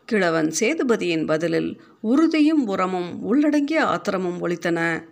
கிழவன் 0.05 0.53
சேதுபதியின் 0.59 1.25
பதிலில் 1.25 1.81
உறுதியும் 2.01 2.67
உரமும் 2.67 3.21
உள்ளடங்கிய 3.21 3.85
ஆத்திரமும் 3.85 4.41
ஒலித்தன. 4.41 5.03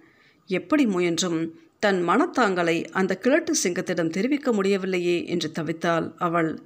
எப்படி 0.45 0.86
முயன்றும் 0.86 1.55
தன் 1.79 2.01
மனத்தாங்களை 2.01 2.86
அந்த 2.89 3.17
கிழட்டு 3.17 3.53
சிங்கத்திடம் 3.63 4.10
தெரிவிக்க 4.10 4.51
முடியவில்லையே 4.51 5.25
என்று 5.25 5.51
தவித்தாள் 5.60 6.13
அவள். 6.17 6.63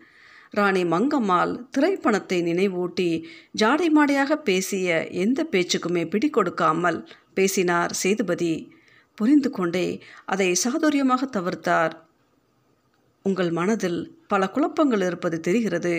ராணி 0.49 0.83
மங்கம்மாள் 0.83 1.65
திரைப்பணத்தை 1.77 2.37
நினைவூட்டி 2.41 3.23
ஜாடை 3.57 3.87
மாடையாக 3.89 4.35
பேசிய 4.35 5.07
எந்த 5.07 5.47
பேச்சுக்குமே 5.51 6.09
பிடி 6.09 6.29
கொடுக்காமல் 6.29 7.09
பேசினார் 7.33 7.91
சேதுபதி. 7.91 8.71
புரிந்து 9.15 9.49
கொண்டே 9.49 10.01
அதை 10.25 10.55
சாதுரியமாக 10.63 11.23
தவிர்த்தார். 11.37 11.93
உங்கள் 13.21 13.51
மனதில் 13.51 14.20
பல 14.33 14.49
குழப்பங்கள் 14.55 15.05
இருப்பது 15.09 15.37
தெரிகிறது. 15.47 15.95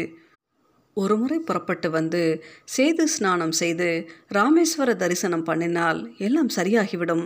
ஒருமுறை 0.97 1.38
புறப்பட்டு 1.49 1.88
வந்து 1.90 2.23
சேது 2.75 3.05
ஸ்நானம் 3.12 3.55
செய்து 3.61 3.88
ராமேஸ்வர 4.37 4.90
தரிசனம் 5.03 5.47
பண்ணினால் 5.47 6.01
எல்லாம் 6.27 6.51
சரியாகிவிடும். 6.57 7.25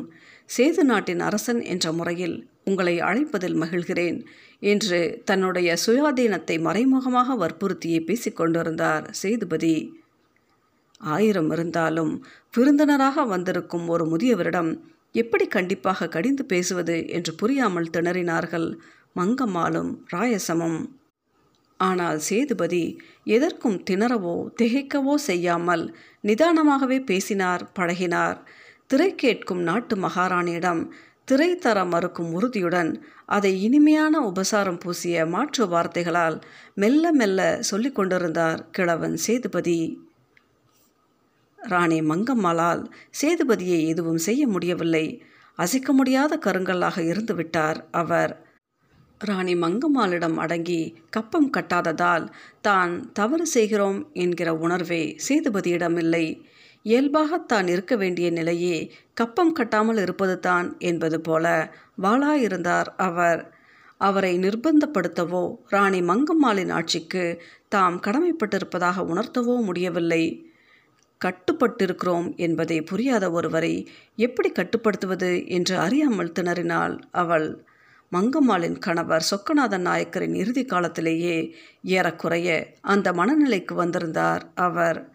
சேது 0.51 0.83
நாட்டின் 0.91 1.23
அரசன் 1.29 1.61
என்ற 1.73 1.87
முறையில் 1.93 2.37
உங்களை 2.65 2.95
அழைப்பதில் 3.09 3.57
மகிழ்கிறேன் 3.63 4.19
என்று 4.63 5.01
தன்னுடைய 5.29 5.69
சுயாதீனத்தை 5.85 6.57
மறைமுகமாக 6.67 7.37
வற்புறுத்தியே 7.43 8.01
பேசிக்கொண்டிருந்தார் 8.09 9.07
சேதுபதி. 9.21 9.77
ஆயிரம் 11.01 11.51
இருந்தாலும் 11.55 12.13
விருந்தினராக 12.55 13.25
வந்திருக்கும் 13.33 13.89
ஒரு 13.95 14.05
முதியவரிடம் 14.13 14.71
எப்படி 15.15 15.45
கண்டிப்பாக 15.49 16.09
கடிந்து 16.15 16.45
பேசுவது 16.53 16.97
என்று 17.17 17.33
புரியாமல் 17.41 17.93
திணறினார்கள். 17.97 18.69
மங்கம்மாளும் 19.17 19.91
ராயசமும். 20.13 20.79
ஆனால் 21.81 22.19
சேதுபதி 22.19 22.85
எதற்கும் 23.25 23.83
திணறவோ 23.91 24.37
திகைக்கவோ 24.59 25.15
செய்யாமல் 25.15 25.85
நிதானமாகவே 26.25 27.05
பேசினார் 27.05 27.71
பழகினார். 27.79 28.39
திரை 28.87 29.15
கேட்கும் 29.15 29.63
நாட்டு 29.63 29.97
மகாராணியிடம் 29.97 30.83
திரை 31.25 31.59
தர 31.59 31.85
மறுக்கும் 31.85 32.33
உறுதியுடன் 32.33 32.91
அதை 33.27 33.63
இனிமையான 33.63 34.21
உபசாரம் 34.21 34.79
பூசிய 34.79 35.27
மாற்று 35.27 35.69
வார்த்தைகளால் 35.69 36.37
மெல்ல 36.75 37.13
மெல்ல 37.13 37.41
சொல்லிக் 37.61 37.95
கொண்டிருந்தார் 37.95 38.71
கிழவன் 38.71 39.17
சேதுபதி. 39.17 39.81
ராணி 41.59 41.99
மங்கம்மாளால் 42.01 42.83
சேதுபதியை 43.23 43.87
எதுவும் 43.87 44.17
செய்ய 44.17 44.43
முடியவில்லை. 44.47 45.07
அசைக்க 45.59 45.93
முடியாத 45.93 46.39
கருங்கல்லாக 46.45 46.99
இருந்துவிட்டார் 47.03 47.81
அவர். 47.91 48.46
ராணி 49.21 49.55
மங்கம்மாளிடம் 49.55 50.37
அடங்கி 50.37 50.81
கப்பம் 51.11 51.51
கட்டாததால் 51.51 52.31
தான் 52.61 53.11
தவறு 53.13 53.47
செய்கிறோம் 53.47 54.11
என்கிற 54.13 54.55
உணர்வே 54.55 55.17
சேதுபதியிடம் 55.29 55.97
இல்லை 55.97 56.25
இயல்பாக 56.85 57.39
தான் 57.39 57.67
இருக்க 57.67 57.97
வேண்டிய 57.97 58.31
நிலையே 58.31 58.77
கப்பம் 59.15 59.53
கட்டாமல் 59.57 60.01
இருப்பது 60.01 60.41
தான் 60.41 60.77
என்பது 60.79 61.21
போல 61.21 61.47
வாளாயிருந்தார் 62.03 62.89
அவர். 62.97 63.41
அவரை 64.01 64.39
நிர்பந்தப்படுத்தவோ 64.39 65.43
ராணி 65.69 66.01
மங்கம்மாளின் 66.03 66.71
ஆட்சிக்கு 66.71 67.25
தாம் 67.69 68.01
கடமைப்பட்டிருப்பதாக 68.01 69.05
உணர்த்தவோ 69.13 69.55
முடியவில்லை. 69.63 70.23
கட்டுப்பட்டிருக்கிறோம் 71.21 72.37
என்பதை 72.37 72.83
புரியாத 72.83 73.31
ஒருவரை 73.31 73.75
எப்படி 74.17 74.51
கட்டுப்படுத்துவது 74.51 75.47
என்று 75.49 75.79
அறியாமல் 75.79 76.33
திணறினாள் 76.33 76.99
அவள். 77.11 77.49
மங்கம்மாளின் 78.13 78.79
கணவர் 78.79 79.25
சொக்கநாதன் 79.31 79.87
நாயக்கரின் 79.87 80.35
இறுதி 80.35 80.65
காலத்திலேயே 80.65 81.37
ஏறக்குறைய 81.83 82.49
அந்த 82.81 83.13
மனநிலைக்கு 83.13 83.75
வந்திருந்தார் 83.75 84.45
அவர். 84.55 85.11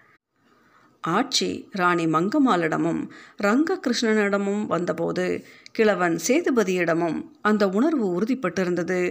ஆட்சி 1.03 1.69
ராணி 1.71 2.05
மங்கம்மாளிடமும் 2.05 3.01
ரங்ககிருஷ்ணனிடமும் 3.41 4.65
வந்தபோது 4.65 5.45
கிழவன் 5.71 6.17
சேதுபதியிடமும் 6.27 7.17
அந்த 7.41 7.69
உணர்வு 7.69 8.07
உறுதிப்பட்டிருந்தது. 8.19 9.01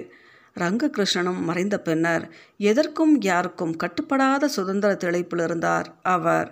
ரங்ககிருஷ்ணனும் 0.57 1.41
மறைந்த 1.41 1.81
பின்னர் 1.81 2.25
எதற்கும் 2.57 3.21
யாருக்கும் 3.21 3.75
கட்டுப்படாத 3.77 4.49
சுதந்திர 4.49 4.93
திளைப்பில் 4.95 5.43
இருந்தார் 5.43 5.89
அவர். 6.03 6.49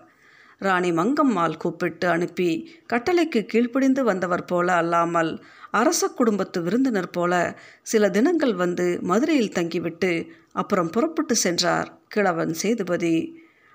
ராணி 0.61 0.91
மங்கம்மாள் 0.91 1.57
கூப்பிட்டு 1.57 2.09
அனுப்பி 2.09 2.51
கட்டளைக்கு 2.93 3.41
கீழ்ப்படிந்து 3.45 4.03
வந்தவர் 4.05 4.45
போல 4.45 4.75
அல்லாமல் 4.75 5.33
அரச 5.71 6.09
குடும்பத்து 6.09 6.63
விருந்தினர் 6.63 7.11
போல 7.11 7.61
சில 7.83 8.11
தினங்கள் 8.11 8.55
வந்து 8.55 8.99
மதுரையில் 9.03 9.53
தங்கிவிட்டு 9.53 10.13
அப்புறம் 10.53 10.91
புறப்பட்டு 10.91 11.37
சென்றார் 11.37 11.99
கிழவன் 12.09 12.55
சேதுபதி. 12.55 13.17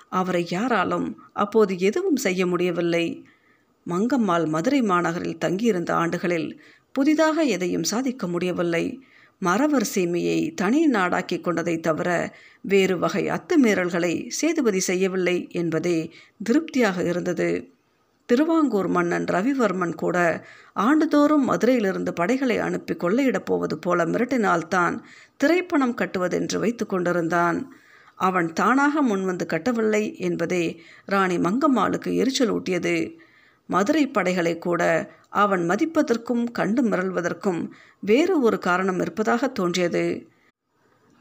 அவரை 0.10 0.47
யாராலும் 0.49 1.08
அப்போது 1.34 1.77
எதுவும் 1.77 2.15
செய்ய 2.15 2.45
முடியவில்லை. 2.45 3.06
மங்கம்மாள் 3.88 4.45
மதுரை 4.47 4.82
மாநகரில் 4.82 5.38
தங்கியிருந்த 5.38 5.95
ஆண்டுகளில் 5.95 6.62
புதிதாக 6.91 7.43
எதையும் 7.43 7.84
சாதிக்க 7.84 8.27
முடியவில்லை. 8.27 8.86
மறவர் 9.39 9.88
சீமையை 9.95 10.53
தனி 10.56 10.88
நாடாக்கி 10.88 11.41
கொண்டதை 11.41 11.79
தவிர 11.79 12.10
வேறு 12.62 12.99
வகை 12.99 13.23
அத்துமீறல்களை 13.27 14.13
சேதுபதி 14.29 14.79
செய்யவில்லை 14.79 15.47
என்பதே 15.51 16.12
திருப்தியாக 16.43 17.03
இருந்தது. 17.03 17.49
திருவாங்கூர் 18.25 18.88
மன்னன் 18.88 19.25
ரவிவர்மன் 19.25 19.95
கூட 19.95 20.45
ஆண்டுதோறும் 20.73 21.43
மதுரையிலிருந்து 21.43 22.13
படைகளை 22.13 22.57
அனுப்பி 22.57 22.93
கொள்ளையிடப் 22.93 23.45
போவது 23.45 23.77
போல 23.77 24.05
மிரட்டினால்தான் 24.05 24.99
திரைப்பணம் 25.43 25.95
கட்டுவதென்று 25.95 26.59
வைத்து 26.59 26.86
கொண்டிருந்தான். 26.86 27.73
அவன் 28.15 28.53
தானாக 28.53 29.03
முன்வந்து 29.03 29.45
கட்டவில்லை 29.45 30.17
என்பதே 30.17 30.81
ராணி 31.05 31.38
மங்கம்மாளுக்கு 31.38 32.13
எரிச்சல் 32.13 32.53
ஊட்டியது. 32.53 33.17
மதுரை 33.67 34.07
படைகளை 34.07 34.57
கூட 34.57 35.12
அவன் 35.29 35.69
மதிப்பதற்கும் 35.69 36.51
கண்டு 36.51 36.81
மிரள்வதற்கும் 36.83 37.69
வேறு 37.99 38.41
ஒரு 38.41 38.57
காரணம் 38.59 38.99
இருப்பதாக 38.99 39.47
தோன்றியது. 39.47 40.32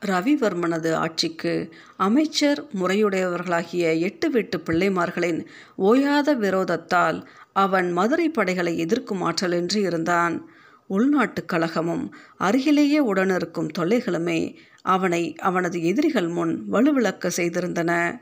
ரவிவர்மனது 0.07 0.93
ஆட்சிக்கு 0.93 1.73
அமைச்சர் 1.97 2.67
முறையுடையவர்களாகிய 2.75 3.99
எட்டு 4.01 4.31
வீட்டு 4.31 4.59
பிள்ளைமார்களின் 4.59 5.47
ஓயாத 5.79 6.35
விரோதத்தால் 6.35 7.27
அவன் 7.53 7.93
மதுரை 7.93 8.29
படைகளை 8.29 8.79
எதிர்க்கும் 8.79 9.23
ஆற்றலின்றி 9.23 9.77
இருந்தான் 9.77 10.51
உள்நாட்டுக் 10.89 11.49
கழகமும் 11.49 12.15
அருகிலேயே 12.39 13.01
உடனிருக்கும் 13.13 13.69
தொல்லைகளுமே 13.79 14.57
அவனை 14.83 15.35
அவனது 15.35 15.85
எதிரிகள் 15.85 16.29
முன் 16.29 16.65
வலுவிளக்க 16.73 17.31
செய்திருந்தன. 17.37 18.21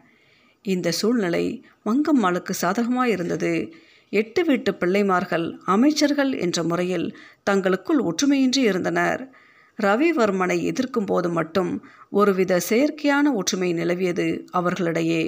இந்த 0.62 0.90
சூழ்நிலை 0.90 1.64
மங்கம்மாளுக்கு 1.84 2.52
சாதகமாயிருந்தது. 2.60 3.72
எட்டு 4.10 4.44
வீட்டு 4.44 4.72
பிள்ளைமார்கள் 4.72 5.58
அமைச்சர்கள் 5.64 6.32
என்ற 6.38 6.62
முறையில் 6.62 7.16
தங்களுக்குள் 7.42 8.00
ஒற்றுமையின்றி 8.00 8.58
இருந்தனர். 8.58 9.34
ரவிவர்மனை 9.82 10.62
எதிர்க்கும் 10.62 11.04
போது 11.04 11.28
மட்டும் 11.30 11.72
ஒருவித 12.10 12.60
செயற்கையான 12.68 13.32
ஒற்றுமை 13.32 13.74
நிலவியது 13.74 14.26
அவர்களிடையே. 14.50 15.22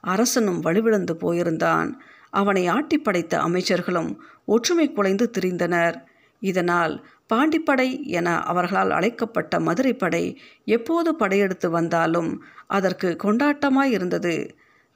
அரசனும் 0.00 0.60
வலுவிழந்து 0.60 1.14
போயிருந்தான். 1.14 1.90
அவனை 2.30 2.66
ஆட்டி 2.66 2.98
படைத்த 2.98 3.38
அமைச்சர்களும் 3.38 4.10
ஒற்றுமை 4.44 4.92
குலைந்து 4.92 5.30
திரிந்தனர். 5.38 5.96
இதனால் 6.42 6.94
பாண்டிப்படை 7.34 7.88
என 8.02 8.28
அவர்களால் 8.42 8.90
அழைக்கப்பட்ட 8.90 9.60
மதுரை 9.60 9.94
படை 9.94 10.24
எப்போது 10.64 11.14
படையெடுத்து 11.14 11.70
வந்தாலும் 11.70 12.30
அதற்கு 12.66 13.16
கொண்டாட்டமாய் 13.24 13.90
இருந்தது 13.90 14.34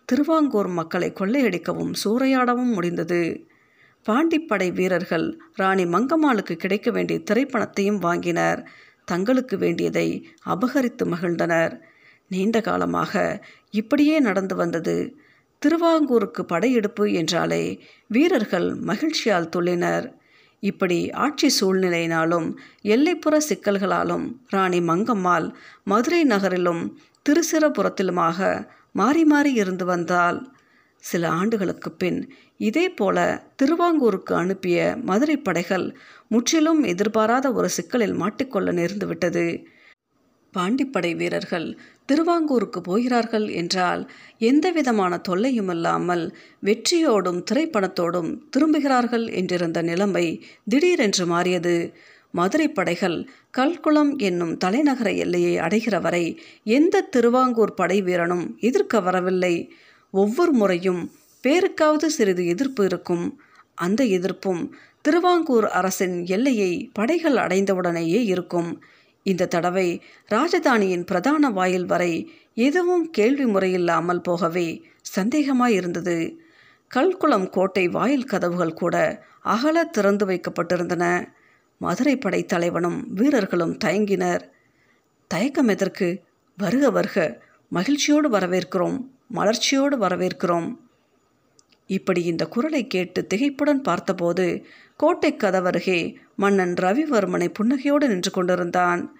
திருவாங்கூர் 0.09 0.69
மக்களை 0.69 1.12
கொள்ளையடிக்கவும் 1.12 1.92
சூறையாடவும் 2.05 2.73
முடிந்தது. 2.73 3.23
பாண்டிப்படை 4.07 4.73
வீரர்கள் 4.73 5.40
ராணி 5.55 5.85
மங்கம்மாளுக்கு 5.85 6.55
கிடைக்க 6.55 6.90
வேண்டிய 6.90 7.21
திரைப்பணத்தையும் 7.31 8.03
வாங்கினர். 8.03 8.61
தங்களுக்கு 9.07 9.59
வேண்டியதை 9.59 10.09
அபகரித்து 10.47 11.05
மகிழ்ந்தனர். 11.05 11.75
நீண்ட 12.29 12.61
காலமாக 12.61 13.42
இப்படியே 13.71 14.21
நடந்து 14.21 14.55
வந்தது. 14.57 14.97
திருவாங்கூருக்கு 15.62 16.45
படையெடுப்பு 16.45 17.12
என்றாலே 17.12 17.64
வீரர்கள் 18.07 18.69
மகிழ்ச்சியால் 18.75 19.53
துள்ளினர். 19.57 20.07
இப்படி 20.62 20.99
ஆட்சி 21.11 21.49
சூழ்நிலையினாலும் 21.61 22.49
எல்லைப்புற 22.83 23.35
சிக்கல்களாலும் 23.49 24.27
ராணி 24.49 24.81
மங்கம்மாள் 24.81 25.47
மதுரை 25.85 26.25
நகரிலும் 26.25 26.83
திருச்சிரபுரத்திலுமாக 27.27 28.38
மாறி 28.92 29.25
மாறி 29.25 29.53
இருந்து 29.53 29.85
வந்தால் 29.85 30.38
சில 31.07 31.29
ஆண்டுகளுக்கு 31.31 31.90
பின் 31.92 32.21
இதே 32.61 32.85
போல 32.90 33.16
திருவாங்கூருக்கு 33.57 34.33
அனுப்பிய 34.35 34.79
மதுரை 35.03 35.37
படைகள் 35.38 35.87
முற்றிலும் 36.29 36.83
எதிர்பாராத 36.85 37.47
ஒரு 37.53 37.69
சிக்கலில் 37.69 38.16
மாட்டிக்கொள்ள 38.23 38.71
நேர்ந்துவிட்டது. 38.73 39.47
பாண்டிப்படை 40.55 41.11
வீரர்கள் 41.16 41.69
திருவாங்கூருக்கு 42.07 42.81
போகிறார்கள் 42.81 43.47
என்றால் 43.61 44.03
எந்தவிதமான 44.40 45.12
தொல்லையும் 45.29 45.71
இல்லாமல் 45.71 46.25
வெற்றியோடும் 46.62 47.40
திரைப்படத்தோடும் 47.51 48.31
திரும்புகிறார்கள் 48.51 49.27
என்றிருந்த 49.40 49.81
நிலைமை 49.83 50.27
திடீரென்று 50.69 51.27
மாறியது. 51.27 51.77
மதுரை 52.31 52.69
படைகள் 52.69 53.19
கல்குளம் 53.59 54.12
என்னும் 54.21 54.55
தலைநகர 54.57 55.09
எல்லையை 55.25 55.55
அடைகிற 55.59 55.97
வரை 56.01 56.25
எந்த 56.71 57.05
திருவாங்கூர் 57.14 57.75
படை 57.75 57.99
வீரனும் 58.03 58.47
எதிர்க்க 58.61 59.01
வரவில்லை. 59.01 59.55
ஒவ்வொரு 60.11 60.53
முறையும் 60.53 61.11
பேருக்காவது 61.42 62.07
சிறிது 62.07 62.47
எதிர்ப்பு 62.47 62.85
இருக்கும். 62.85 63.40
அந்த 63.75 64.05
எதிர்ப்பும் 64.05 64.71
திருவாங்கூர் 65.03 65.69
அரசின் 65.69 66.27
எல்லையை 66.27 66.90
படைகள் 66.92 67.37
அடைந்தவுடனேயே 67.37 68.25
இருக்கும். 68.25 68.83
இந்த 69.23 69.47
தடவை 69.47 70.03
ராஜதானியின் 70.31 71.07
பிரதான 71.07 71.51
வாயில் 71.51 71.87
வரை 71.87 72.33
எதுவும் 72.55 73.11
கேள்வி 73.11 73.45
முறையில்லாமல் 73.45 74.23
போகவே 74.23 74.85
சந்தேகமாயிருந்தது. 75.16 76.37
கல்குளம் 76.95 77.51
கோட்டை 77.51 77.88
வாயில் 77.88 78.25
கதவுகள் 78.25 78.73
கூட 78.73 79.25
அகல 79.42 79.85
திறந்து 79.85 80.27
வைக்கப்பட்டிருந்தன. 80.27 81.27
மதுரை 81.79 82.16
படை 82.16 82.45
தலைவனும் 82.45 83.12
வீரர்களும் 83.12 83.79
தயங்கினர். 83.85 84.40
தயக்கம் 85.29 85.69
எதற்கு? 85.69 86.23
வருக 86.57 86.90
வருக. 86.90 87.45
மகிழ்ச்சியோடு 87.69 88.31
வரவேற்கிறோம். 88.31 89.15
மலர்ச்சியோடு 89.35 89.97
வரவேற்கிறோம். 89.99 90.77
இப்படி 91.87 92.23
இந்த 92.23 92.47
குரலை 92.47 92.87
கேட்டு 92.87 93.27
திகைப்புடன் 93.35 93.83
பார்த்தபோது 93.83 94.65
கோட்டை 94.97 95.35
கதவருகே 95.35 96.15
மன்னன் 96.37 96.75
ரவிவர்மனை 96.75 97.49
புன்னகையோடு 97.59 98.07
நின்று 98.07 98.31
கொண்டிருந்தான். 98.31 99.19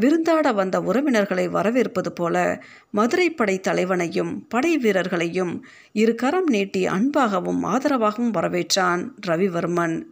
விருந்தாட 0.00 0.54
வந்த 0.54 0.80
உறவினர்களை 0.80 1.48
வரவேற்பது 1.48 2.12
போல 2.12 2.62
மதுரை 2.90 3.30
படை 3.30 3.60
தலைவனையும் 3.60 4.46
படை 4.48 4.78
வீரர்களையும் 4.78 5.64
இரு 5.92 6.14
கரம் 6.14 6.46
நீட்டி 6.46 6.86
அன்பாகவும் 6.86 7.62
ஆதரவாகவும் 7.64 8.32
வரவேற்றான் 8.34 9.08
ரவிவர்மன். 9.26 10.02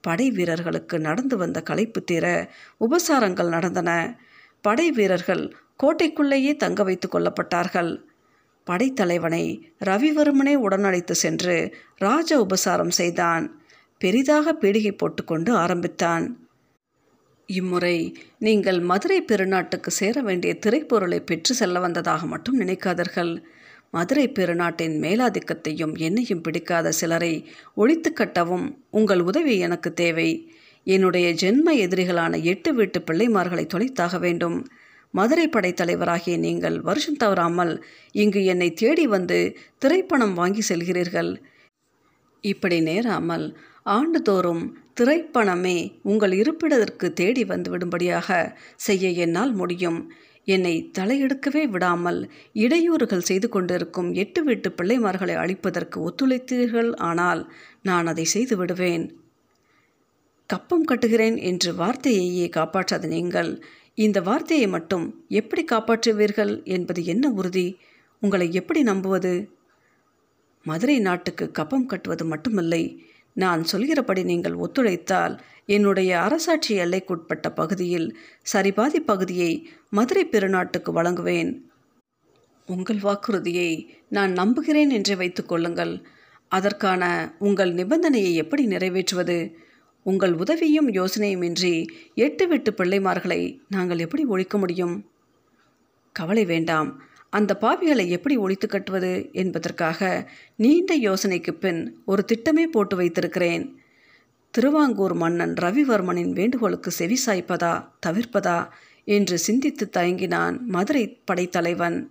படை 0.00 0.30
வீரர்களுக்கு 0.30 1.00
நடந்து 1.00 1.36
வந்த 1.36 1.62
களைப்பு 1.62 2.04
தீர 2.04 2.50
உபசாரங்கள் 2.80 3.48
நடந்தன. 3.48 4.18
படை 4.60 4.90
வீரர்கள் 4.90 5.54
கோட்டைக்குள்ளேயே 5.82 6.56
தங்க 6.56 6.82
வைத்து 6.82 7.08
கொள்ளப்பட்டார்கள். 7.12 8.08
படைத்தலைவனை 8.66 9.62
ரவிவர்மனே 9.84 10.54
உடனழைத்து 10.68 11.10
சென்று 11.10 11.74
ராஜ 11.96 12.40
உபசாரம் 12.40 12.90
செய்தான். 12.90 13.62
பெரிதாக 13.98 14.52
பீடிகை 14.60 14.96
போட்டுக்கொண்டு 14.96 15.52
ஆரம்பித்தான். 15.54 16.48
இம்முறை 17.46 18.16
நீங்கள் 18.38 18.80
மதுரை 18.80 19.22
பெருநாட்டுக்கு 19.22 19.86
சேர 19.86 20.20
வேண்டிய 20.20 20.58
திரைப்பொருளை 20.66 21.18
பெற்று 21.20 21.54
செல்ல 21.54 21.80
வந்ததாக 21.80 22.26
மட்டும் 22.26 22.60
நினைக்காதீர்கள். 22.60 23.42
மதுரை 23.90 24.28
பெருநாட்டின் 24.28 25.00
மேலாதிக்கத்தையும் 25.00 25.98
என்னையும் 25.98 26.40
பிடிக்காத 26.40 26.92
சிலரை 26.92 27.48
ஒழித்து 27.74 28.12
கட்டவும் 28.12 28.76
உங்கள் 28.90 29.20
உதவி 29.20 29.58
எனக்கு 29.58 29.92
தேவை. 29.92 30.52
என்னுடைய 30.84 31.32
ஜென்ம 31.32 31.72
எதிரிகளான 31.72 32.42
எட்டு 32.42 32.74
வீட்டு 32.74 33.00
பிள்ளைமார்களை 33.00 33.64
தொலைத்தாக 33.66 34.18
வேண்டும். 34.18 34.66
மதுரை 35.14 35.46
படைத்தலைவராகிய 35.46 36.34
நீங்கள் 36.46 36.76
வருஷம் 36.88 37.20
தவறாமல் 37.22 37.72
இங்கு 38.22 38.40
என்னை 38.52 38.68
தேடி 38.72 39.04
வந்து 39.06 39.38
திரைப்பணம் 39.82 40.34
வாங்கி 40.34 40.62
செல்கிறீர்கள். 40.68 41.30
இப்படி 42.44 42.76
நேராமல் 42.80 43.46
ஆண்டுதோறும் 43.96 44.64
திரைப்பணமே 45.00 45.76
உங்கள் 46.02 46.34
இருப்பிடத்திற்கு 46.40 47.06
தேடி 47.12 47.42
வந்து 47.44 47.68
விடும்படியாக 47.70 48.28
செய்ய 48.86 49.08
என்னால் 49.24 49.52
முடியும். 49.52 50.00
என்னை 50.48 50.74
தலையெடுக்கவே 50.98 51.62
விடாமல் 51.74 52.20
இடையூறுகள் 52.64 53.28
செய்து 53.30 53.48
கொண்டிருக்கும் 53.48 54.08
எட்டு 54.14 54.40
வீட்டு 54.44 54.68
பிள்ளைமார்களை 54.78 55.34
அழிப்பதற்கு 55.42 55.98
ஒத்துழைத்தீர்கள் 56.08 56.90
ஆனால் 57.08 57.42
நான் 57.82 58.08
அதை 58.12 58.24
செய்து 58.34 58.56
விடுவேன். 58.56 59.04
கப்பம் 60.50 60.88
கட்டுகிறேன் 60.90 61.36
என்று 61.50 61.70
வார்த்தையையே 61.72 62.46
காப்பாற்றாத 62.56 63.08
நீங்கள் 63.16 63.50
இந்த 63.94 64.20
வார்த்தையை 64.20 64.68
மட்டும் 64.68 65.24
எப்படி 65.28 65.64
காப்பாற்றுவீர்கள் 65.64 66.64
என்பது 66.64 67.04
என்ன 67.04 67.30
உறுதி? 67.30 67.78
உங்களை 68.22 68.52
எப்படி 68.52 68.82
நம்புவது? 68.82 69.50
மதுரை 70.66 70.98
நாட்டுக்கு 70.98 71.50
கப்பம் 71.50 71.86
கட்டுவது 71.86 72.24
மட்டுமில்லை. 72.24 72.98
நான் 73.34 73.64
சொல்கிறபடி 73.64 74.22
நீங்கள் 74.22 74.54
ஒத்துழைத்தால் 74.54 75.34
என்னுடைய 75.66 76.20
அரசாட்சி 76.20 76.78
எல்லைக்குட்பட்ட 76.78 77.48
பகுதியில் 77.54 78.16
சரிபாதி 78.52 79.00
பகுதியை 79.00 79.70
மதுரை 79.90 80.24
பெருநாட்டுக்கு 80.26 80.90
வழங்குவேன். 80.94 81.50
உங்கள் 82.66 82.98
வாக்குறுதியை 82.98 83.70
நான் 84.08 84.32
நம்புகிறேன் 84.32 84.90
என்றே 84.90 85.14
வைத்துக்கொள்ளுங்கள் 85.14 85.94
அதற்கான 86.48 87.34
உங்கள் 87.38 87.72
நிபந்தனையை 87.74 88.32
எப்படி 88.34 88.66
நிறைவேற்றுவது? 88.66 89.38
உங்கள் 90.02 90.32
உதவியும் 90.32 90.88
யோசனையுமின்றி 90.88 91.86
எட்டு 92.14 92.48
விட்டு 92.48 92.70
பிள்ளைமார்களை 92.70 93.58
நாங்கள் 93.68 93.98
எப்படி 93.98 94.24
ஒழிக்க 94.24 94.58
முடியும்? 94.58 95.10
கவலை 96.12 96.44
வேண்டாம். 96.44 97.02
அந்த 97.30 97.56
பாவிகளை 97.60 98.08
எப்படி 98.08 98.36
ஒழித்து 98.36 98.68
கட்டுவது 98.68 99.28
என்பதற்காக 99.32 100.30
நீண்ட 100.56 100.98
யோசனைக்கு 100.98 101.50
பின் 101.50 102.02
ஒரு 102.04 102.24
திட்டமே 102.32 102.62
போட்டு 102.62 102.96
வைத்திருக்கிறேன். 102.96 103.78
திருவாங்கூர் 104.50 105.14
மன்னன் 105.14 105.54
ரவிவர்மனின் 105.60 106.30
வேண்டுகோளுக்கு 106.30 106.90
செவி 106.90 107.18
சாய்ப்பதா 107.26 107.88
தவிர்ப்பதா 108.06 108.68
என்று 109.04 109.38
சிந்தித்து 109.38 109.90
தயங்கினான் 109.96 110.58
மதுரை 110.60 111.20
படைத்தலைவன். 111.24 112.10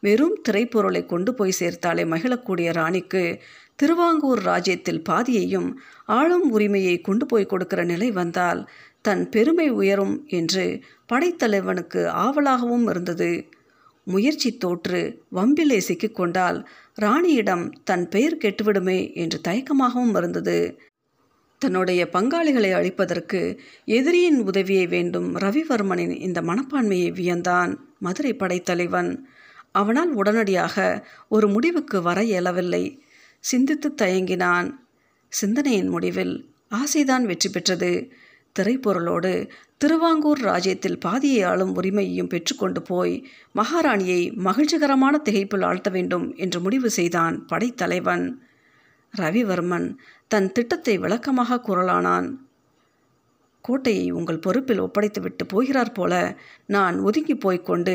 வெறும் 0.00 0.42
திரைப்பொருளை 0.48 1.06
கொண்டு 1.06 1.34
போய் 1.34 1.52
சேர்த்தாலே 1.60 2.04
மகிழக்கூடிய 2.04 2.72
ராணிக்கு 2.72 3.40
திருவாங்கூர் 3.76 4.42
ராஜ்யத்தில் 4.42 5.02
பாதியையும் 5.08 5.68
ஆளும் 6.04 6.50
உரிமையை 6.50 7.00
கொண்டு 7.00 7.26
போய் 7.26 7.46
கொடுக்கிற 7.46 7.84
நிலை 7.84 8.10
வந்தால் 8.10 8.70
தன் 9.00 9.28
பெருமை 9.28 9.68
உயரும் 9.70 10.24
என்று 10.26 10.80
படைத்தலைவனுக்கு 11.12 12.00
ஆவலாகவும் 12.24 12.88
இருந்தது. 12.90 13.48
முயற்சி 14.04 14.56
தோற்று 14.56 15.22
வம்பிலே 15.34 15.78
சிக்கிக்கொண்டால் 15.88 16.64
ராணியிடம் 17.00 17.72
தன் 17.84 18.08
பெயர் 18.08 18.36
கெட்டுவிடுமே 18.36 19.14
என்று 19.14 19.40
தயக்கமாகவும் 19.48 20.16
இருந்தது. 20.16 20.78
தன்னுடைய 21.58 22.08
பங்காளிகளை 22.12 22.70
அழிப்பதற்கு 22.72 23.58
எதிரியின் 23.84 24.40
உதவியை 24.42 24.86
வேண்டும் 24.86 25.36
ரவிவர்மனின் 25.36 26.14
இந்த 26.20 26.40
மனப்பான்மையை 26.42 27.10
வியந்தான் 27.12 27.76
மதுரை 27.98 28.34
படைத்தலைவன். 28.34 29.26
அவனால் 29.72 30.12
உடனடியாக 30.12 31.06
ஒரு 31.28 31.48
முடிவுக்கு 31.48 32.02
வர 32.02 32.22
இயலவில்லை. 32.22 32.84
சிந்தித்து 33.48 33.88
தயங்கினான். 34.02 34.68
சிந்தனையின் 35.32 35.88
முடிவில் 35.88 36.34
ஆசைதான் 36.80 37.24
வெற்றி 37.30 37.48
பெற்றது. 37.48 37.90
திரைப்பொருளோடு 38.56 39.32
திருவாங்கூர் 39.78 40.40
ராஜ்யத்தில் 40.40 40.98
பாதியை 40.98 41.40
ஆளும் 41.42 41.72
உரிமையையும் 41.74 42.30
பெற்றுக்கொண்டு 42.32 42.80
போய் 42.82 43.14
மகாராணியை 43.54 44.20
மகிழ்ச்சிகரமான 44.46 45.14
திகைப்பில் 45.24 45.64
ஆழ்த்த 45.68 45.90
வேண்டும் 45.90 46.26
என்று 46.36 46.60
முடிவு 46.60 46.90
செய்தான் 46.90 47.36
படைத்தலைவன். 47.46 48.24
ரவிவர்மன் 49.14 49.88
தன் 50.30 50.48
திட்டத்தை 50.52 50.94
விளக்கமாக 50.98 51.60
கூறலானான் 51.66 52.28
கோட்டையை 53.64 54.06
உங்கள் 54.10 54.42
பொறுப்பில் 54.44 54.82
ஒப்படைத்துவிட்டு 54.84 55.44
போகிறார் 55.48 55.92
போல 55.92 56.14
நான் 56.66 56.96
ஒதுங்கி 57.00 57.34
போய்க்கொண்டு 57.34 57.94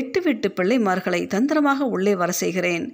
எட்டு 0.00 0.20
விட்டு 0.22 0.48
பிள்ளைமார்களை 0.58 1.20
தந்திரமாக 1.34 1.84
உள்ளே 1.94 2.14
வர 2.22 2.30
செய்கிறேன். 2.42 2.86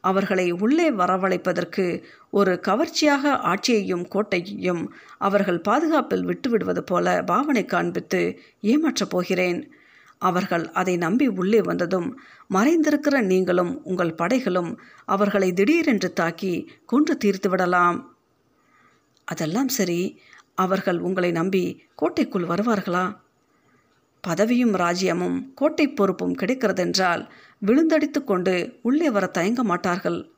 அவர்களை 0.00 0.50
உள்ளே 0.50 0.90
வரவழைப்பதற்கு 0.90 2.02
ஒரு 2.30 2.60
கவர்ச்சியாக 2.60 3.32
ஆட்சியையும் 3.36 4.04
கோட்டையையும் 4.08 4.86
அவர்கள் 5.18 5.60
பாதுகாப்பில் 5.60 6.24
விட்டுவிடுவது 6.24 6.80
போல 6.80 7.22
பாவனை 7.22 7.64
காண்பித்து 7.64 8.38
ஏமாற்றப் 8.62 9.10
போகிறேன். 9.10 9.70
அவர்கள் 10.18 10.70
அதை 10.70 10.96
நம்பி 10.96 11.26
உள்ளே 11.26 11.60
வந்ததும் 11.62 12.20
மறைந்திருக்கிற 12.54 13.22
நீங்களும் 13.22 13.84
உங்கள் 13.84 14.14
படைகளும் 14.14 14.78
அவர்களை 15.04 15.52
திடீரென்று 15.52 16.12
தாக்கி 16.12 16.72
கொன்று 16.86 17.16
தீர்த்து 17.16 17.48
விடலாம். 17.48 18.16
அதெல்லாம் 19.24 19.68
சரி 19.68 20.20
அவர்கள் 20.54 20.98
உங்களை 20.98 21.30
நம்பி 21.30 21.84
கோட்டைக்குள் 21.94 22.44
வருவார்களா? 22.44 23.16
பதவியும் 24.28 24.74
ராஜ்யமும் 24.74 25.54
கோட்டை 25.54 25.88
பொறுப்பும் 25.88 26.34
கிடைக்கிறதென்றால் 26.34 27.28
விழுந்தடித்து 27.66 28.24
கொண்டு 28.24 28.78
உள்ளே 28.82 29.10
வர 29.10 29.26
தயங்க 29.26 29.62
மாட்டார்கள். 29.62 30.32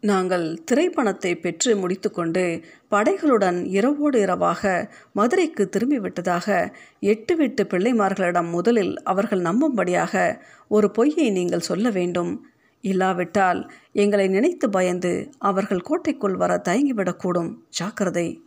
நாங்கள் 0.00 0.58
திரைப்பணத்தை 0.70 1.40
பெற்று 1.40 1.76
முடித்துக்கொண்டு 1.76 2.62
படைகளுடன் 2.90 3.64
இரவோடு 3.66 4.20
இரவாக 4.20 4.92
மதுரைக்கு 5.12 5.68
திரும்பிவிட்டதாக 5.72 6.72
எட்டு 7.00 7.36
விட்டு 7.36 7.64
பிள்ளைமார்களிடம் 7.64 8.50
முதலில் 8.50 9.02
அவர்கள் 9.02 9.40
நம்பும்படியாக 9.40 10.42
ஒரு 10.68 10.90
பொய்யை 10.90 11.30
நீங்கள் 11.30 11.60
சொல்ல 11.60 11.90
வேண்டும். 11.90 12.46
இல்லாவிட்டால் 12.80 13.70
எங்களை 13.92 14.28
நினைத்து 14.28 14.70
பயந்து 14.70 15.30
அவர்கள் 15.38 15.80
கோட்டைக்குள் 15.80 16.36
வர 16.36 16.62
தயங்கிவிடக்கூடும். 16.68 17.54
ஜாக்கிரதை. 17.70 18.42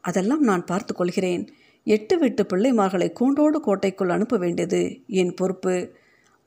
அதெல்லாம் 0.00 0.40
நான் 0.40 0.64
பார்த்து 0.64 0.94
கொள்கிறேன். 0.94 1.48
எட்டு 1.84 2.18
விட்டு 2.18 2.42
பிள்ளைமார்களை 2.42 3.12
கூண்டோடு 3.12 3.60
கோட்டைக்குள் 3.60 4.08
அனுப்ப 4.08 4.36
வேண்டியது 4.36 5.00
என் 5.06 5.34
பொறுப்பு. 5.34 5.98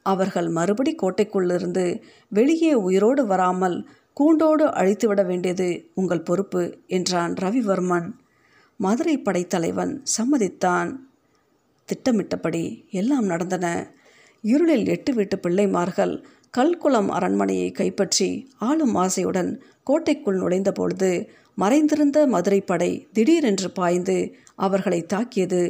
அவர்கள் 0.03 0.49
மறுபடி 0.49 0.95
கோட்டைக்குள்ளிருந்து 1.01 2.01
வெளியே 2.29 2.73
உயிரோடு 2.73 3.25
வராமல் 3.25 3.77
கூண்டோடு 4.13 4.65
அழித்துவிட 4.67 5.25
வேண்டியது 5.25 5.91
உங்கள் 5.93 6.21
பொறுப்பு 6.21 6.77
என்றான் 6.87 7.33
ரவிவர்மன். 7.33 8.09
மதுரை 8.79 9.15
படைத்தலைவன் 9.17 9.93
சம்மதித்தான். 10.17 10.91
திட்டமிட்டபடி 11.85 12.85
எல்லாம் 12.91 13.25
நடந்தன. 13.25 13.65
இருளில் 14.41 14.87
எட்டு 14.87 15.13
வீட்டு 15.13 15.37
பிள்ளைமார்கள் 15.37 16.23
கல்குளம் 16.57 17.07
அரண்மனையை 17.07 17.71
கைப்பற்றி 17.71 18.29
ஆளும் 18.59 18.95
ஆசையுடன் 18.95 19.51
கோட்டைக்குள் 19.83 20.39
நுழைந்தபொழுது 20.39 21.27
மறைந்திருந்த 21.55 22.27
மதுரை 22.27 22.61
படை 22.61 23.07
திடீரென்று 23.13 23.71
பாய்ந்து 23.71 24.17
அவர்களை 24.55 24.99
தாக்கியது. 25.05 25.63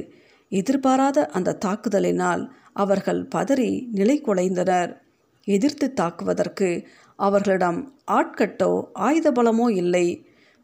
எதிர்பாராத 0.60 1.20
அந்த 1.38 1.58
தாக்குதலினால் 1.66 2.44
அவர்கள் 2.84 3.22
பதறி 3.36 3.72
நிலை 3.92 4.18
குலைந்தனர். 4.28 4.92
எதிர்த்து 5.48 5.88
தாக்குவதற்கு 5.94 6.70
அவர்களிடம் 7.20 7.80
ஆட்கட்டோ 8.12 8.72
ஆயுத 9.06 9.28
பலமோ 9.32 9.68
இல்லை. 9.82 10.06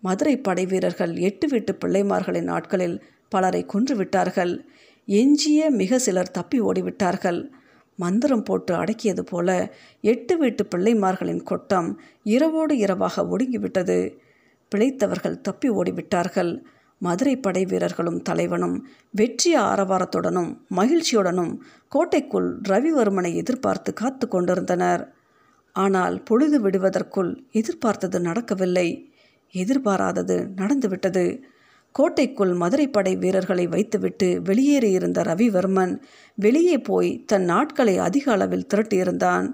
மதுரை 0.04 0.36
படை 0.38 0.64
வீரர்கள் 0.66 1.14
எட்டு 1.28 1.46
வீட்டு 1.48 1.72
பிள்ளைமார்களின் 1.82 2.50
நாட்களில் 2.52 2.98
பலரை 3.30 3.62
கொன்றுவிட்டார்கள் 3.74 4.54
எஞ்சிய 5.08 5.70
மிக 5.82 6.00
சிலர் 6.00 6.36
தப்பி 6.38 6.58
ஓடிவிட்டார்கள். 6.62 7.40
மந்திரம் 8.00 8.44
போட்டு 8.44 8.74
அடக்கியது 8.74 9.24
போல 9.32 9.50
எட்டு 10.12 10.34
வீட்டு 10.38 10.64
பிள்ளைமார்களின் 10.74 11.44
கொட்டம் 11.44 11.90
இரவோடு 12.34 12.76
இரவாக 12.78 13.26
ஒடுங்கிவிட்டது. 13.32 13.98
பிழைத்தவர்கள் 14.72 15.42
தப்பி 15.42 15.70
ஓடிவிட்டார்கள். 15.70 16.52
மதுரை 17.02 17.36
படை 17.38 17.66
வீரர்களும் 17.66 18.22
தலைவனும் 18.22 18.88
வெற்றி 19.12 19.56
ஆரவாரத்துடனும் 19.56 20.58
மகிழ்ச்சியுடனும் 20.76 21.54
கோட்டைக்குள் 21.88 22.62
ரவிவர்மனை 22.70 23.34
எதிர்பார்த்து 23.34 23.94
காத்து 23.94 24.28
கொண்டிருந்தனர். 24.28 25.14
ஆனால் 25.72 26.24
பொழுது 26.24 26.62
விடுவதற்குள் 26.62 27.44
எதிர்பார்த்தது 27.52 28.20
நடக்கவில்லை. 28.20 29.12
எதிர்பாராதது 29.52 30.48
நடந்துவிட்டது. 30.56 31.44
கோட்டைக்குள் 31.92 32.54
மதுரை 32.54 32.88
படை 32.88 33.16
வீரர்களை 33.16 33.68
வைத்துவிட்டு 33.68 34.42
வெளியேறியிருந்த 34.46 35.20
ரவிவர்மன் 35.24 35.98
வெளியே 36.36 36.78
போய் 36.80 37.24
தன் 37.26 37.44
நாட்களை 37.44 37.98
அதிக 37.98 38.32
அளவில் 38.32 38.68
திரட்டியிருந்தான். 38.74 39.48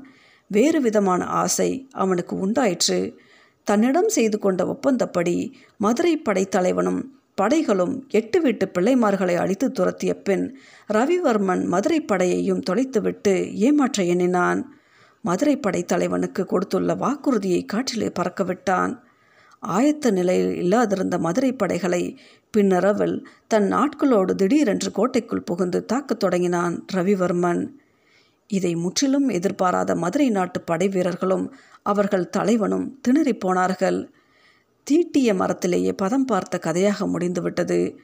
வேறு 0.48 0.82
விதமான 0.82 1.24
ஆசை 1.26 1.70
அவனுக்கு 1.92 2.36
உண்டாயிற்று. 2.40 3.18
தன்னிடம் 3.64 4.10
செய்து 4.10 4.40
கொண்ட 4.40 4.66
ஒப்பந்தப்படி 4.66 5.54
மதுரை 5.78 6.22
படைத்தலைவனும் 6.30 7.02
படைகளும் 7.42 8.08
எட்டு 8.10 8.42
வீட்டு 8.42 8.72
பிள்ளைமார்களை 8.74 9.36
அழித்து 9.36 9.72
துரத்திய 9.72 10.14
பின் 10.14 10.58
ரவிவர்மன் 10.94 11.66
மதுரை 11.66 12.02
படையையும் 12.02 12.62
தொலைத்துவிட்டு 12.70 13.54
ஏமாற்ற 13.54 14.04
எண்ணினான். 14.04 14.76
மதுரை 15.22 15.58
படைத்தலைவனுக்கு 15.58 16.46
கொடுத்துள்ள 16.46 16.94
வாக்குறுதியை 16.94 17.66
காற்றிலே 17.66 18.12
பறக்கவிட்டான். 18.20 18.98
ஆயத்த 19.68 20.12
நிலையில் 20.12 20.54
இல்லாதிருந்த 20.56 21.20
மதுரை 21.20 21.54
படைகளை 21.54 22.20
பின்னரவில் 22.58 23.26
தன் 23.48 23.74
நாட்களோடு 23.74 24.36
திடீரென்று 24.36 24.92
கோட்டைக்குள் 24.92 25.42
புகுந்து 25.42 25.86
தாக்கத் 25.86 26.20
தொடங்கினான் 26.20 26.86
ரவிவர்மன். 26.94 27.68
இதை 28.48 28.76
முற்றிலும் 28.76 29.30
எதிர்பாராத 29.30 29.96
மதுரை 29.96 30.30
நாட்டு 30.30 30.62
படை 30.62 30.88
வீரர்களும் 30.88 31.54
அவர்கள் 31.84 32.30
தலைவனும் 32.30 33.00
திணறிப் 33.02 33.40
போனார்கள். 33.40 34.12
தீட்டிய 34.88 35.34
மரத்திலேயே 35.34 35.92
பதம் 35.92 36.26
பார்த்த 36.26 36.60
கதையாக 36.60 37.08
முடிந்துவிட்டது. 37.08 37.96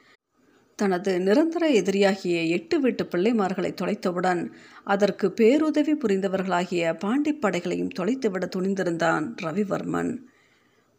தனது 0.75 1.19
நிரந்தர 1.19 1.67
எதிரியாகிய 1.69 2.41
எட்டு 2.41 2.79
வீட்டு 2.79 3.03
பிள்ளைமார்களை 3.03 3.73
தொலைத்தவுடன் 3.81 4.51
அதற்கு 4.83 5.31
பேருதவி 5.31 5.93
புரிந்தவர்களாகிய 5.93 6.97
பாண்டிப் 6.99 7.41
படைகளையும் 7.41 7.91
தொலைத்துவிட 7.99 8.49
துணிந்திருந்தான் 8.55 9.25
ரவிவர்மன். 9.43 10.17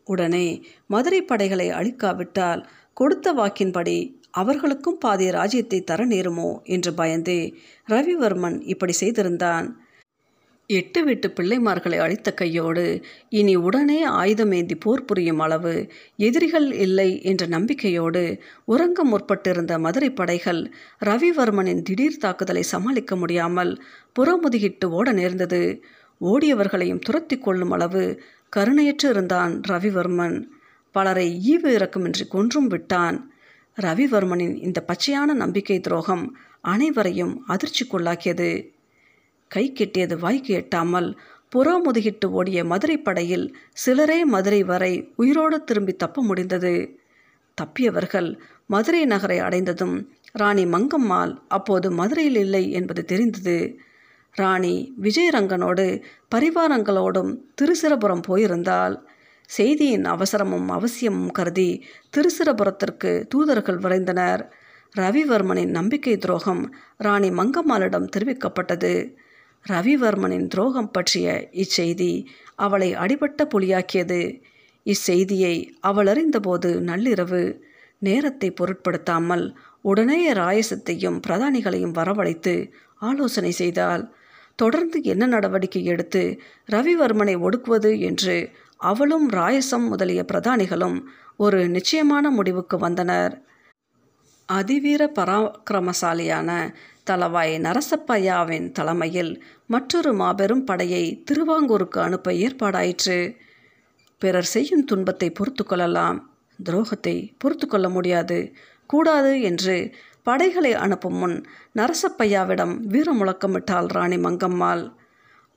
உடனே 0.05 0.63
மதுரை 0.87 1.23
படைகளை 1.23 1.69
அழிக்காவிட்டால் 1.71 2.67
கொடுத்த 2.95 3.33
வாக்கின்படி 3.33 4.15
அவர்களுக்கும் 4.31 4.99
பாதிய 4.99 5.31
ராஜ்யத்தை 5.33 5.81
தர 5.83 6.07
நேருமோ 6.07 6.63
என்று 6.63 6.95
பயந்தே 6.95 7.55
ரவிவர்மன் 7.89 8.63
இப்படி 8.65 8.93
செய்திருந்தான். 8.93 9.67
எட்டு 10.73 11.01
வீட்டு 11.05 11.29
பிள்ளைமார்களை 11.29 11.99
அழித்த 11.99 12.29
கையோடு 12.33 12.85
இனி 13.29 13.55
உடனே 13.57 13.99
ஆயுதமேந்தி 14.09 14.77
போர் 14.81 15.05
புரியும் 15.05 15.39
அளவு 15.39 15.73
எதிரிகள் 16.17 16.69
இல்லை 16.85 17.09
என்ற 17.23 17.47
நம்பிக்கையோடு 17.47 18.23
உறங்க 18.65 19.05
முற்பட்டிருந்த 19.05 19.79
மதுரை 19.79 20.11
படைகள் 20.11 20.61
ரவிவர்மனின் 21.05 21.83
திடீர் 21.83 22.21
தாக்குதலை 22.21 22.63
சமாளிக்க 22.63 23.17
முடியாமல் 23.17 23.73
புறமுதுகிட்டு 24.17 24.89
ஓட 24.91 25.13
நேர்ந்தது. 25.13 25.63
ஓடியவர்களையும் 26.21 27.05
துரத்தி 27.07 27.39
கொள்ளும் 27.39 27.71
அளவு 27.71 28.05
கருணையற்று 28.57 29.09
இருந்தான் 29.09 29.55
ரவிவர்மன். 29.69 30.37
பலரை 30.95 31.29
ஈவு 31.53 31.71
இறக்கமின்றி 31.77 32.27
கொன்றும் 32.29 32.67
விட்டான். 32.67 33.19
ரவிவர்மனின் 33.79 34.55
இந்த 34.63 34.79
பச்சையான 34.89 35.35
நம்பிக்கை 35.35 35.81
துரோகம் 35.81 36.25
அனைவரையும் 36.73 37.35
அதிர்ச்சிக்குள்ளாக்கியது. 37.49 38.51
கை 39.55 39.65
கெட்டியது 39.79 40.17
வாய்க்கு 40.19 40.53
எட்டாமல் 40.59 41.09
புறா 41.53 41.75
முதுகிட்டு 41.85 42.27
ஓடிய 42.31 42.59
மதுரை 42.65 42.97
படையில் 42.99 43.47
சிலரே 43.85 44.19
மதுரை 44.25 44.61
வரை 44.63 44.93
உயிரோடு 45.17 45.57
திரும்பி 45.65 45.93
தப்ப 45.93 46.23
முடிந்தது. 46.23 46.75
தப்பியவர்கள் 47.59 48.29
மதுரை 48.67 49.03
நகரை 49.05 49.39
அடைந்ததும் 49.39 49.97
ராணி 50.33 50.65
மங்கம்மாள் 50.65 51.33
அப்போது 51.49 51.89
மதுரையில் 51.91 52.37
இல்லை 52.37 52.65
என்பது 52.71 53.03
தெரிந்தது. 53.05 53.57
ராணி 54.37 54.75
விஜயரங்கனோடு 55.03 55.87
பரிவாரங்களோடும் 56.35 57.33
திருசிரபுரம் 57.55 58.25
போயிருந்தால் 58.29 58.97
செய்தியின் 59.51 60.07
அவசரமும் 60.07 60.69
அவசியமும் 60.69 61.31
கருதி 61.31 61.71
திருசிரபுரத்திற்கு 62.15 63.11
தூதர்கள் 63.29 63.81
விரைந்தனர். 63.85 64.43
ரவிவர்மனின் 64.95 65.75
நம்பிக்கை 65.79 66.15
துரோகம் 66.17 66.63
ராணி 66.99 67.31
மங்கம்மாளிடம் 67.31 68.09
தெரிவிக்கப்பட்டது. 68.17 68.95
ரவிவர்மனின் 69.65 70.47
துரோகம் 70.47 70.91
பற்றிய 70.91 71.27
இச்செய்தி 71.53 72.13
அவளை 72.57 72.95
அடிபட்ட 72.95 73.45
புலியாக்கியது. 73.45 74.21
இச்செய்தியை 74.87 75.55
அவள் 75.81 76.07
அறிந்தபோது 76.07 76.81
நள்ளிரவு 76.81 77.43
நேரத்தை 77.99 78.51
பொருட்படுத்தாமல் 78.51 79.45
உடனே 79.81 80.33
ராயசத்தையும் 80.33 81.19
பிரதானிகளையும் 81.27 81.97
வரவழைத்து 81.99 82.55
ஆலோசனை 83.01 83.51
செய்தால் 83.51 84.05
தொடர்ந்து 84.57 84.99
என்ன 85.03 85.27
நடவடிக்கை 85.27 85.85
எடுத்து 85.85 86.23
ரவிவர்மனை 86.73 87.35
ஒடுக்குவது 87.39 87.93
என்று 88.01 88.37
அவளும் 88.77 89.27
ராயசம் 89.31 89.87
முதலிய 89.89 90.25
பிரதானிகளும் 90.33 90.99
ஒரு 91.37 91.69
நிச்சயமான 91.69 92.31
முடிவுக்கு 92.31 92.79
வந்தனர். 92.79 93.35
அதிவீர 94.49 95.03
பராக்கிரமசாலியான 95.19 96.51
தலவாய் 97.11 97.55
நரசப்பையாவின் 97.59 98.73
தலைமையில் 98.73 99.45
மற்றொரு 99.67 100.13
மாபெரும் 100.13 100.65
படையை 100.65 101.23
திருவாங்கூருக்கு 101.25 102.01
அனுப்ப 102.01 102.33
ஏற்பாடாயிற்று. 102.33 103.37
பிறர் 104.19 104.45
செய்யும் 104.45 104.85
துன்பத்தை 104.85 105.31
பொறுத்து 105.31 105.65
கொள்ளலாம். 105.65 106.19
துரோகத்தை 106.59 107.33
பொறுத்து 107.39 107.67
கொள்ள 107.67 107.89
முடியாது. 107.89 108.53
கூடாது 108.87 109.41
என்று 109.41 109.95
படைகளை 110.23 110.73
அனுப்பும் 110.75 111.15
முன் 111.15 111.37
நரசப்பையாவிடம் 111.75 112.75
வீர 112.77 113.13
முழக்கமிட்டாள் 113.13 113.87
ராணி 113.87 114.17
மங்கம்மாள். 114.17 114.93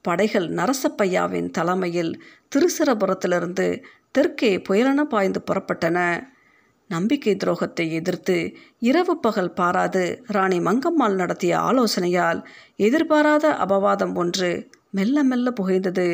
படைகள் 0.02 0.48
நரசப்பையாவின் 0.50 1.50
தலைமையில் 1.50 2.24
திருசிரபுரத்திலிருந்து 2.56 3.84
தெற்கே 4.12 4.58
புயலென 4.70 5.04
பாய்ந்து 5.04 5.44
புறப்பட்டன. 5.52 6.00
நம்பிக்கை 6.90 7.34
துரோகத்தை 7.36 7.86
எதிர்த்து 7.92 8.36
இரவு 8.80 9.14
பகல் 9.20 9.54
பாராது 9.54 10.04
ராணி 10.28 10.60
மங்கம்மாள் 10.60 11.16
நடத்திய 11.16 11.54
ஆலோசனையால் 11.60 12.40
எதிர்பாராத 12.78 13.46
அபவாதம் 13.66 14.14
ஒன்று 14.16 14.50
மெல்ல 14.90 15.24
மெல்ல 15.24 15.48
புகைந்தது. 15.52 16.08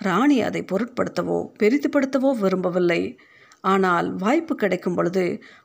ராணி 0.00 0.36
அதை 0.42 0.62
பொருட்படுத்தவோ 0.72 1.38
பெரிதுபடுத்தவோ 1.58 2.30
விரும்பவில்லை. 2.38 3.02
ஆனால் 3.64 4.08
வாய்ப்பு 4.14 4.54
கிடைக்கும் 4.54 4.94
பொழுது 4.94 5.24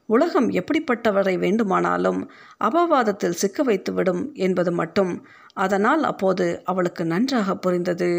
உலகம் 0.10 0.50
எப்படிப்பட்டவரை 0.50 1.34
வேண்டுமானாலும் 1.40 2.20
அபவாதத்தில் 2.62 3.40
சிக்க 3.42 3.64
வைத்துவிடும் 3.64 4.24
என்பது 4.46 4.72
மட்டும் 4.72 5.12
அதனால் 5.54 6.04
அப்போது 6.04 6.46
அவளுக்கு 6.64 7.06
நன்றாக 7.06 7.56
புரிந்தது. 7.56 8.12